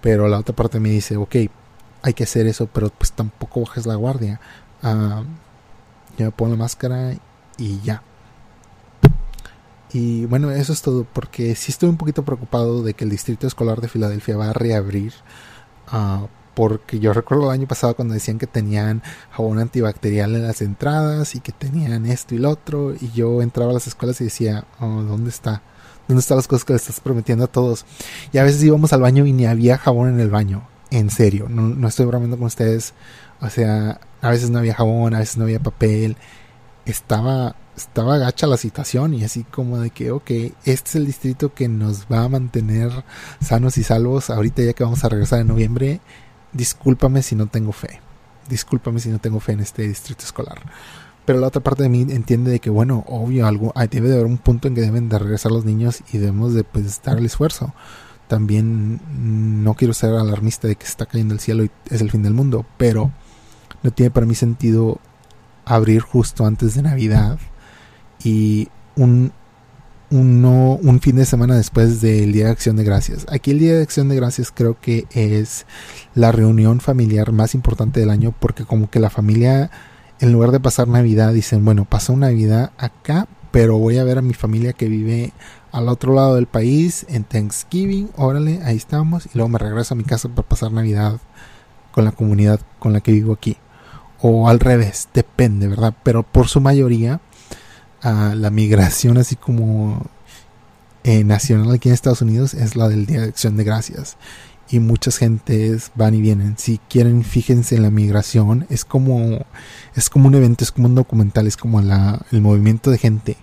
Pero 0.00 0.28
la 0.28 0.38
otra 0.38 0.54
parte 0.54 0.78
me 0.78 0.90
dice, 0.90 1.16
ok, 1.16 1.34
hay 2.02 2.14
que 2.14 2.22
hacer 2.22 2.46
eso, 2.46 2.68
pero 2.68 2.90
pues 2.90 3.10
tampoco 3.10 3.62
bajes 3.62 3.84
la 3.84 3.96
guardia. 3.96 4.40
Uh, 4.84 5.24
ya 6.16 6.26
me 6.26 6.30
pongo 6.30 6.52
la 6.52 6.56
máscara 6.56 7.14
y 7.58 7.80
ya. 7.80 8.04
Y 9.92 10.26
bueno, 10.26 10.52
eso 10.52 10.72
es 10.72 10.82
todo, 10.82 11.02
porque 11.02 11.56
sí 11.56 11.72
estoy 11.72 11.88
un 11.88 11.96
poquito 11.96 12.24
preocupado 12.24 12.84
de 12.84 12.94
que 12.94 13.02
el 13.02 13.10
Distrito 13.10 13.48
Escolar 13.48 13.80
de 13.80 13.88
Filadelfia 13.88 14.36
va 14.36 14.50
a 14.50 14.52
reabrir. 14.52 15.14
Uh, 15.92 16.28
porque 16.54 16.98
yo 16.98 17.12
recuerdo 17.12 17.44
el 17.44 17.60
año 17.60 17.68
pasado 17.68 17.94
cuando 17.94 18.14
decían 18.14 18.38
que 18.38 18.46
tenían 18.46 19.02
jabón 19.30 19.58
antibacterial 19.58 20.34
en 20.34 20.46
las 20.46 20.62
entradas 20.62 21.34
y 21.34 21.40
que 21.40 21.52
tenían 21.52 22.06
esto 22.06 22.34
y 22.34 22.38
lo 22.38 22.50
otro. 22.50 22.94
Y 22.94 23.10
yo 23.12 23.42
entraba 23.42 23.70
a 23.70 23.74
las 23.74 23.86
escuelas 23.86 24.20
y 24.20 24.24
decía, 24.24 24.64
oh, 24.80 25.02
¿dónde 25.02 25.30
está? 25.30 25.62
¿Dónde 26.08 26.20
están 26.20 26.38
las 26.38 26.48
cosas 26.48 26.64
que 26.64 26.72
le 26.72 26.78
estás 26.78 27.00
prometiendo 27.00 27.44
a 27.44 27.48
todos? 27.48 27.86
Y 28.32 28.38
a 28.38 28.44
veces 28.44 28.62
íbamos 28.62 28.92
al 28.92 29.00
baño 29.00 29.26
y 29.26 29.32
ni 29.32 29.46
había 29.46 29.78
jabón 29.78 30.08
en 30.08 30.20
el 30.20 30.30
baño. 30.30 30.68
En 30.90 31.10
serio, 31.10 31.46
no, 31.48 31.62
no 31.62 31.88
estoy 31.88 32.06
bromeando 32.06 32.36
con 32.36 32.46
ustedes. 32.46 32.94
O 33.40 33.48
sea, 33.48 34.00
a 34.20 34.30
veces 34.30 34.50
no 34.50 34.58
había 34.58 34.74
jabón, 34.74 35.14
a 35.14 35.20
veces 35.20 35.36
no 35.36 35.44
había 35.44 35.60
papel 35.60 36.16
estaba, 36.84 37.56
estaba 37.76 38.18
gacha 38.18 38.46
la 38.46 38.56
situación 38.56 39.14
y 39.14 39.24
así 39.24 39.44
como 39.44 39.78
de 39.78 39.90
que, 39.90 40.10
ok, 40.10 40.30
este 40.64 40.88
es 40.88 40.94
el 40.96 41.06
distrito 41.06 41.54
que 41.54 41.68
nos 41.68 42.06
va 42.06 42.24
a 42.24 42.28
mantener 42.28 42.90
sanos 43.40 43.78
y 43.78 43.84
salvos 43.84 44.30
ahorita 44.30 44.62
ya 44.62 44.72
que 44.72 44.84
vamos 44.84 45.04
a 45.04 45.08
regresar 45.08 45.40
en 45.40 45.48
noviembre. 45.48 46.00
Discúlpame 46.52 47.22
si 47.22 47.34
no 47.34 47.46
tengo 47.46 47.72
fe. 47.72 48.00
Discúlpame 48.48 49.00
si 49.00 49.08
no 49.08 49.18
tengo 49.18 49.40
fe 49.40 49.52
en 49.52 49.60
este 49.60 49.86
distrito 49.86 50.24
escolar. 50.24 50.60
Pero 51.24 51.38
la 51.38 51.48
otra 51.48 51.62
parte 51.62 51.82
de 51.82 51.88
mí 51.88 52.02
entiende 52.10 52.50
de 52.50 52.60
que, 52.60 52.70
bueno, 52.70 53.04
obvio, 53.06 53.46
algo, 53.46 53.72
debe 53.90 54.08
de 54.08 54.14
haber 54.14 54.26
un 54.26 54.38
punto 54.38 54.68
en 54.68 54.74
que 54.74 54.80
deben 54.80 55.08
de 55.08 55.18
regresar 55.18 55.52
los 55.52 55.64
niños 55.64 56.02
y 56.12 56.18
debemos 56.18 56.54
de 56.54 56.64
pues, 56.64 57.02
dar 57.02 57.18
el 57.18 57.26
esfuerzo. 57.26 57.72
También 58.26 59.00
no 59.62 59.74
quiero 59.74 59.92
ser 59.92 60.14
alarmista 60.14 60.66
de 60.66 60.76
que 60.76 60.86
se 60.86 60.92
está 60.92 61.06
cayendo 61.06 61.34
el 61.34 61.40
cielo 61.40 61.64
y 61.64 61.70
es 61.88 62.00
el 62.00 62.10
fin 62.10 62.22
del 62.22 62.34
mundo, 62.34 62.64
pero 62.78 63.10
no 63.82 63.90
tiene 63.90 64.10
para 64.10 64.26
mí 64.26 64.34
sentido 64.34 64.98
abrir 65.64 66.00
justo 66.00 66.46
antes 66.46 66.74
de 66.74 66.82
Navidad 66.82 67.38
y 68.22 68.68
un, 68.96 69.32
un 70.10 71.00
fin 71.00 71.16
de 71.16 71.24
semana 71.24 71.56
después 71.56 72.00
del 72.00 72.32
Día 72.32 72.46
de 72.46 72.50
Acción 72.50 72.76
de 72.76 72.84
Gracias. 72.84 73.26
Aquí 73.30 73.52
el 73.52 73.58
Día 73.60 73.74
de 73.74 73.82
Acción 73.82 74.08
de 74.08 74.16
Gracias 74.16 74.50
creo 74.52 74.76
que 74.80 75.06
es 75.12 75.66
la 76.14 76.32
reunión 76.32 76.80
familiar 76.80 77.32
más 77.32 77.54
importante 77.54 78.00
del 78.00 78.10
año 78.10 78.34
porque 78.38 78.64
como 78.64 78.90
que 78.90 78.98
la 78.98 79.10
familia 79.10 79.70
en 80.20 80.32
lugar 80.32 80.50
de 80.50 80.60
pasar 80.60 80.88
Navidad 80.88 81.32
dicen, 81.32 81.64
bueno, 81.64 81.84
paso 81.84 82.16
Navidad 82.16 82.72
acá, 82.76 83.26
pero 83.52 83.78
voy 83.78 83.98
a 83.98 84.04
ver 84.04 84.18
a 84.18 84.22
mi 84.22 84.34
familia 84.34 84.72
que 84.72 84.88
vive 84.88 85.32
al 85.72 85.88
otro 85.88 86.14
lado 86.14 86.34
del 86.34 86.46
país 86.46 87.06
en 87.08 87.24
Thanksgiving, 87.24 88.10
órale, 88.16 88.60
ahí 88.64 88.76
estamos, 88.76 89.26
y 89.26 89.30
luego 89.34 89.48
me 89.48 89.58
regreso 89.58 89.94
a 89.94 89.96
mi 89.96 90.04
casa 90.04 90.28
para 90.28 90.46
pasar 90.46 90.72
Navidad 90.72 91.18
con 91.92 92.04
la 92.04 92.12
comunidad 92.12 92.60
con 92.78 92.92
la 92.92 93.00
que 93.00 93.12
vivo 93.12 93.32
aquí 93.32 93.56
o 94.20 94.48
al 94.48 94.60
revés, 94.60 95.08
depende, 95.14 95.68
¿verdad? 95.68 95.94
Pero 96.02 96.22
por 96.22 96.48
su 96.48 96.60
mayoría, 96.60 97.20
uh, 98.04 98.34
la 98.34 98.50
migración 98.50 99.18
así 99.18 99.36
como 99.36 100.06
eh, 101.02 101.24
nacional 101.24 101.72
aquí 101.72 101.88
en 101.88 101.94
Estados 101.94 102.22
Unidos 102.22 102.54
es 102.54 102.76
la 102.76 102.88
del 102.88 103.06
Día 103.06 103.20
de 103.20 103.28
Acción 103.28 103.56
de 103.56 103.64
Gracias. 103.64 104.16
Y 104.68 104.78
muchas 104.78 105.16
gentes 105.16 105.90
van 105.96 106.14
y 106.14 106.20
vienen. 106.20 106.56
Si 106.56 106.78
quieren, 106.88 107.24
fíjense 107.24 107.74
en 107.74 107.82
la 107.82 107.90
migración. 107.90 108.66
Es 108.70 108.84
como, 108.84 109.44
es 109.96 110.08
como 110.10 110.28
un 110.28 110.34
evento, 110.36 110.62
es 110.62 110.70
como 110.70 110.86
un 110.86 110.94
documental, 110.94 111.48
es 111.48 111.56
como 111.56 111.80
la, 111.80 112.24
el 112.30 112.40
movimiento 112.40 112.90
de 112.90 112.98
gente. 112.98 113.36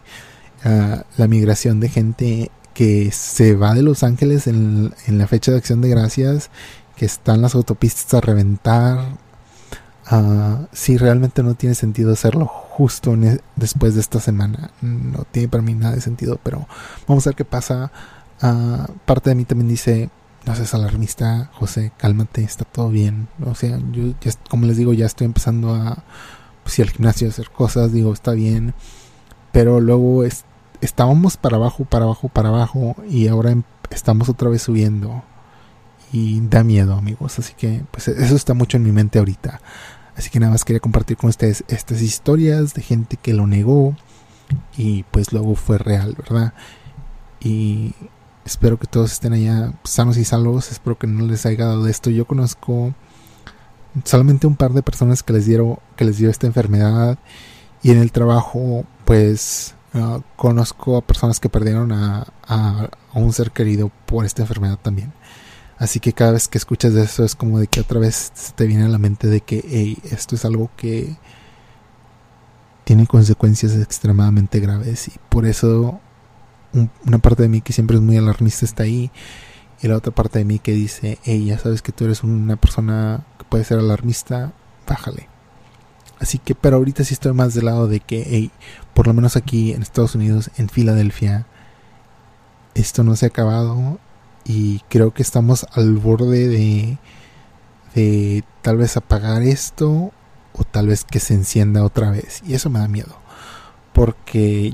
Uh, 0.63 1.01
la 1.17 1.27
migración 1.27 1.79
de 1.79 1.89
gente 1.89 2.51
que 2.73 3.11
se 3.11 3.55
va 3.55 3.73
de 3.73 3.81
Los 3.81 4.03
Ángeles 4.03 4.47
en, 4.47 4.93
en 5.07 5.17
la 5.17 5.27
fecha 5.27 5.51
de 5.51 5.57
Acción 5.57 5.81
de 5.81 5.89
Gracias, 5.89 6.49
que 6.95 7.05
están 7.05 7.41
las 7.41 7.55
autopistas 7.55 8.13
a 8.13 8.21
reventar, 8.21 9.17
Uh, 10.09 10.67
sí, 10.71 10.97
realmente 10.97 11.43
no 11.43 11.55
tiene 11.55 11.75
sentido 11.75 12.13
hacerlo 12.13 12.45
justo 12.45 13.13
e, 13.15 13.41
después 13.55 13.95
de 13.95 14.01
esta 14.01 14.19
semana. 14.19 14.71
No 14.81 15.25
tiene 15.31 15.49
para 15.49 15.61
mí 15.63 15.73
nada 15.73 15.95
de 15.95 16.01
sentido, 16.01 16.39
pero 16.43 16.67
vamos 17.07 17.25
a 17.27 17.31
ver 17.31 17.35
qué 17.35 17.45
pasa. 17.45 17.91
Uh, 18.41 18.91
parte 19.05 19.29
de 19.29 19.35
mí 19.35 19.43
también 19.45 19.67
dice, 19.67 20.09
no 20.45 20.55
seas 20.55 20.73
alarmista, 20.73 21.49
José, 21.53 21.91
cálmate, 21.97 22.43
está 22.43 22.63
todo 22.63 22.89
bien. 22.89 23.27
O 23.45 23.53
sea, 23.55 23.79
yo, 23.91 24.13
ya, 24.21 24.31
como 24.49 24.65
les 24.65 24.77
digo, 24.77 24.93
ya 24.93 25.05
estoy 25.05 25.25
empezando 25.25 25.75
a, 25.75 26.03
pues, 26.63 26.79
al 26.79 26.89
gimnasio 26.89 27.27
a 27.27 27.31
hacer 27.31 27.49
cosas, 27.49 27.91
digo, 27.91 28.13
está 28.13 28.31
bien. 28.31 28.73
Pero 29.51 29.81
luego 29.81 30.23
estábamos 30.79 31.35
para 31.35 31.57
abajo, 31.57 31.83
para 31.85 32.05
abajo, 32.05 32.29
para 32.29 32.49
abajo, 32.49 32.95
y 33.09 33.27
ahora 33.27 33.51
em, 33.51 33.63
estamos 33.89 34.29
otra 34.29 34.49
vez 34.49 34.61
subiendo. 34.61 35.23
Y 36.13 36.39
da 36.47 36.63
miedo, 36.63 36.93
amigos. 36.95 37.39
Así 37.39 37.53
que, 37.53 37.83
pues 37.91 38.07
eso 38.07 38.35
está 38.35 38.53
mucho 38.53 38.77
en 38.77 38.83
mi 38.83 38.93
mente 38.93 39.19
ahorita. 39.19 39.59
Así 40.17 40.29
que 40.31 40.39
nada 40.39 40.51
más 40.51 40.65
quería 40.65 40.79
compartir 40.79 41.15
con 41.15 41.29
ustedes 41.29 41.63
estas 41.67 42.01
historias 42.01 42.73
de 42.73 42.81
gente 42.81 43.17
que 43.17 43.33
lo 43.33 43.45
negó 43.45 43.95
y 44.75 45.03
pues 45.03 45.31
luego 45.31 45.55
fue 45.55 45.77
real, 45.77 46.15
¿verdad? 46.17 46.53
Y 47.39 47.93
espero 48.45 48.79
que 48.79 48.87
todos 48.87 49.11
estén 49.11 49.33
allá 49.33 49.73
sanos 49.83 50.17
y 50.17 50.25
salvos. 50.25 50.71
Espero 50.71 50.97
que 50.97 51.05
no 51.05 51.25
les 51.25 51.45
haya 51.45 51.65
dado 51.65 51.87
esto. 51.87 52.09
Yo 52.09 52.25
conozco 52.25 52.95
solamente 54.05 54.47
un 54.47 54.55
par 54.55 54.73
de 54.73 54.81
personas 54.81 55.21
que 55.21 55.33
les 55.33 55.45
dieron 55.45 55.77
que 55.95 56.05
les 56.05 56.17
dio 56.17 56.29
esta 56.29 56.47
enfermedad 56.47 57.17
y 57.83 57.91
en 57.91 57.99
el 57.99 58.11
trabajo 58.11 58.85
pues 59.05 59.75
uh, 59.93 60.21
conozco 60.35 60.97
a 60.97 61.01
personas 61.01 61.39
que 61.39 61.49
perdieron 61.49 61.91
a, 61.91 62.27
a, 62.47 62.89
un 63.13 63.33
ser 63.33 63.51
querido 63.51 63.91
por 64.05 64.25
esta 64.25 64.41
enfermedad 64.41 64.79
también. 64.81 65.13
Así 65.79 65.99
que 65.99 66.13
cada 66.13 66.31
vez 66.31 66.47
que 66.47 66.57
escuchas 66.57 66.93
eso 66.95 67.23
es 67.23 67.35
como 67.35 67.59
de 67.59 67.67
que 67.67 67.81
otra 67.81 67.99
vez 67.99 68.31
se 68.33 68.51
te 68.53 68.65
viene 68.65 68.85
a 68.85 68.89
la 68.89 68.97
mente 68.97 69.27
de 69.27 69.41
que 69.41 69.63
hey, 69.67 69.97
esto 70.11 70.35
es 70.35 70.43
algo 70.43 70.71
que 70.75 71.15
tiene 72.83 73.05
consecuencias 73.05 73.75
extremadamente 73.75 74.59
graves 74.59 75.09
y 75.09 75.13
por 75.29 75.45
eso 75.45 75.99
una 77.05 77.19
parte 77.19 77.43
de 77.43 77.49
mí 77.49 77.61
que 77.61 77.73
siempre 77.73 77.97
es 77.97 78.01
muy 78.01 78.17
alarmista 78.17 78.65
está 78.65 78.83
ahí 78.83 79.11
y 79.81 79.87
la 79.87 79.97
otra 79.97 80.13
parte 80.13 80.39
de 80.39 80.45
mí 80.45 80.59
que 80.59 80.71
dice, 80.71 81.19
hey, 81.23 81.45
ya 81.45 81.59
sabes 81.59 81.81
que 81.81 81.91
tú 81.91 82.05
eres 82.05 82.23
una 82.23 82.55
persona 82.55 83.25
que 83.37 83.45
puede 83.45 83.63
ser 83.63 83.77
alarmista, 83.77 84.53
bájale. 84.87 85.29
Así 86.19 86.39
que, 86.39 86.55
pero 86.55 86.77
ahorita 86.77 87.03
sí 87.03 87.13
estoy 87.13 87.33
más 87.33 87.53
del 87.53 87.65
lado 87.65 87.87
de 87.87 87.99
que, 87.99 88.25
hey, 88.27 88.51
por 88.95 89.05
lo 89.05 89.13
menos 89.13 89.35
aquí 89.35 89.73
en 89.73 89.83
Estados 89.83 90.15
Unidos, 90.15 90.49
en 90.57 90.69
Filadelfia, 90.69 91.45
esto 92.73 93.03
no 93.03 93.15
se 93.15 93.27
ha 93.27 93.29
acabado 93.29 93.99
y 94.47 94.79
creo 94.89 95.13
que 95.13 95.21
estamos 95.21 95.67
al 95.73 95.97
borde 95.97 96.47
de, 96.47 96.97
de 97.93 98.43
tal 98.61 98.77
vez 98.77 98.97
apagar 98.97 99.43
esto 99.43 100.11
o 100.53 100.63
tal 100.63 100.87
vez 100.87 101.03
que 101.03 101.19
se 101.19 101.33
encienda 101.33 101.83
otra 101.83 102.11
vez. 102.11 102.41
Y 102.47 102.53
eso 102.53 102.69
me 102.69 102.79
da 102.79 102.87
miedo 102.87 103.15
porque 103.93 104.73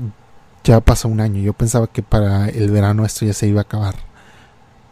ya 0.64 0.80
pasó 0.80 1.08
un 1.08 1.20
año. 1.20 1.42
Yo 1.42 1.52
pensaba 1.52 1.88
que 1.88 2.02
para 2.02 2.48
el 2.48 2.70
verano 2.70 3.04
esto 3.04 3.26
ya 3.26 3.32
se 3.32 3.48
iba 3.48 3.60
a 3.60 3.64
acabar 3.64 3.96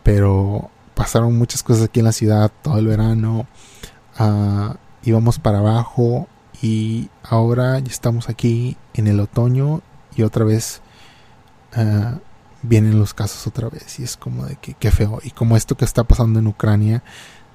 pero 0.03 0.71
pasaron 0.95 1.37
muchas 1.37 1.63
cosas 1.63 1.85
aquí 1.85 2.01
en 2.01 2.07
la 2.07 2.13
ciudad 2.13 2.51
todo 2.63 2.79
el 2.79 2.87
verano 2.87 3.47
uh, 4.19 4.75
íbamos 5.03 5.39
para 5.39 5.59
abajo 5.59 6.29
y 6.61 7.09
ahora 7.23 7.79
ya 7.79 7.91
estamos 7.91 8.29
aquí 8.29 8.77
en 8.95 9.07
el 9.07 9.21
otoño 9.21 9.81
y 10.15 10.23
otra 10.23 10.45
vez 10.45 10.81
uh, 11.77 12.19
vienen 12.63 12.99
los 12.99 13.15
casos 13.15 13.47
otra 13.47 13.69
vez 13.69 13.99
y 13.99 14.05
es 14.05 14.17
como 14.17 14.47
de 14.47 14.57
que 14.57 14.75
qué 14.75 14.91
feo. 14.91 15.21
Y 15.23 15.31
como 15.31 15.57
esto 15.57 15.77
que 15.77 15.85
está 15.85 16.05
pasando 16.05 16.39
en 16.39 16.47
Ucrania 16.47 17.03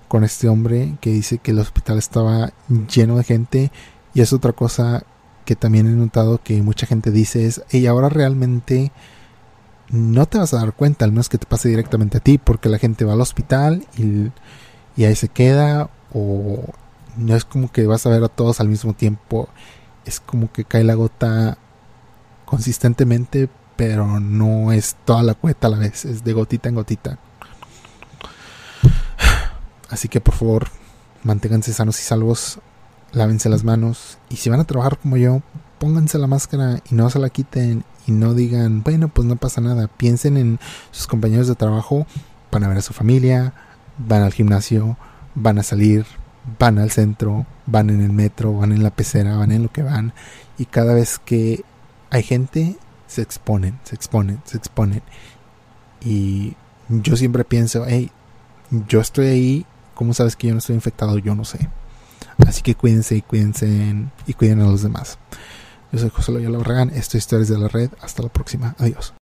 con 0.07 0.23
este 0.23 0.47
hombre 0.47 0.97
que 1.01 1.11
dice 1.11 1.37
que 1.37 1.51
el 1.51 1.59
hospital 1.59 1.97
estaba 1.97 2.51
lleno 2.93 3.17
de 3.17 3.23
gente 3.23 3.71
y 4.13 4.21
es 4.21 4.33
otra 4.33 4.53
cosa 4.53 5.03
que 5.45 5.55
también 5.55 5.87
he 5.87 5.91
notado 5.91 6.41
que 6.43 6.61
mucha 6.61 6.85
gente 6.85 7.11
dice 7.11 7.45
es, 7.45 7.63
y 7.71 7.85
ahora 7.85 8.09
realmente 8.09 8.91
no 9.89 10.25
te 10.25 10.37
vas 10.37 10.53
a 10.53 10.57
dar 10.57 10.73
cuenta, 10.73 11.05
al 11.05 11.11
menos 11.11 11.29
que 11.29 11.37
te 11.37 11.45
pase 11.45 11.69
directamente 11.69 12.17
a 12.17 12.19
ti, 12.21 12.37
porque 12.37 12.67
la 12.67 12.79
gente 12.79 13.05
va 13.05 13.13
al 13.13 13.21
hospital 13.21 13.87
y, 13.97 14.31
y 14.99 15.05
ahí 15.05 15.15
se 15.15 15.29
queda, 15.29 15.89
o 16.13 16.65
no 17.15 17.35
es 17.35 17.45
como 17.45 17.71
que 17.71 17.87
vas 17.87 18.05
a 18.05 18.09
ver 18.09 18.23
a 18.23 18.27
todos 18.27 18.59
al 18.59 18.67
mismo 18.67 18.93
tiempo, 18.93 19.47
es 20.05 20.19
como 20.19 20.51
que 20.51 20.65
cae 20.65 20.83
la 20.83 20.95
gota 20.95 21.57
consistentemente, 22.45 23.49
pero 23.77 24.19
no 24.19 24.73
es 24.73 24.97
toda 25.05 25.23
la 25.23 25.35
cueta 25.35 25.67
a 25.67 25.69
la 25.69 25.77
vez, 25.77 26.03
es 26.03 26.23
de 26.23 26.33
gotita 26.33 26.67
en 26.67 26.75
gotita. 26.75 27.19
Así 29.89 30.09
que 30.09 30.19
por 30.19 30.33
favor, 30.33 30.67
manténganse 31.23 31.71
sanos 31.71 31.99
y 32.01 32.03
salvos, 32.03 32.59
lávense 33.13 33.47
las 33.47 33.63
manos 33.63 34.17
y 34.29 34.35
si 34.35 34.49
van 34.49 34.59
a 34.59 34.65
trabajar 34.65 34.97
como 34.97 35.15
yo, 35.15 35.41
pónganse 35.79 36.17
la 36.17 36.27
máscara 36.27 36.81
y 36.89 36.95
no 36.95 37.09
se 37.09 37.19
la 37.19 37.29
quiten 37.29 37.85
y 38.05 38.11
no 38.11 38.33
digan, 38.33 38.83
bueno, 38.83 39.07
pues 39.09 39.27
no 39.27 39.35
pasa 39.35 39.61
nada. 39.61 39.87
Piensen 39.87 40.37
en 40.37 40.59
sus 40.91 41.07
compañeros 41.07 41.47
de 41.47 41.55
trabajo, 41.55 42.05
van 42.51 42.63
a 42.63 42.67
ver 42.67 42.77
a 42.77 42.81
su 42.81 42.93
familia, 42.93 43.53
van 43.97 44.23
al 44.23 44.33
gimnasio, 44.33 44.97
van 45.35 45.59
a 45.59 45.63
salir, 45.63 46.05
van 46.59 46.79
al 46.79 46.91
centro, 46.91 47.45
van 47.65 47.89
en 47.89 48.01
el 48.01 48.11
metro, 48.11 48.53
van 48.53 48.71
en 48.71 48.83
la 48.83 48.91
pecera, 48.91 49.37
van 49.37 49.51
en 49.51 49.63
lo 49.63 49.69
que 49.69 49.83
van 49.83 50.13
y 50.57 50.65
cada 50.65 50.93
vez 50.93 51.19
que 51.19 51.63
hay 52.09 52.23
gente 52.23 52.77
se 53.07 53.21
exponen, 53.21 53.79
se 53.83 53.95
exponen, 53.95 54.41
se 54.45 54.57
exponen. 54.57 55.01
Y 56.01 56.55
yo 56.89 57.15
siempre 57.15 57.43
pienso, 57.43 57.85
hey, 57.87 58.11
yo 58.87 59.01
estoy 59.01 59.27
ahí, 59.27 59.65
¿cómo 59.95 60.13
sabes 60.13 60.35
que 60.35 60.47
yo 60.47 60.53
no 60.53 60.59
estoy 60.59 60.75
infectado? 60.75 61.17
Yo 61.17 61.35
no 61.35 61.45
sé. 61.45 61.69
Así 62.45 62.61
que 62.61 62.75
cuídense 62.75 63.15
y 63.15 63.21
cuídense 63.21 63.95
y 64.27 64.33
cuiden 64.33 64.61
a 64.61 64.65
los 64.65 64.83
demás. 64.83 65.17
Yo 65.91 65.99
soy 65.99 66.09
José 66.09 66.31
Loyola 66.31 66.59
Barragán, 66.59 66.89
esto 66.89 67.17
es 67.17 67.23
Historias 67.23 67.49
de 67.49 67.57
la 67.57 67.67
Red. 67.67 67.91
Hasta 68.01 68.23
la 68.23 68.29
próxima. 68.29 68.75
Adiós. 68.77 69.13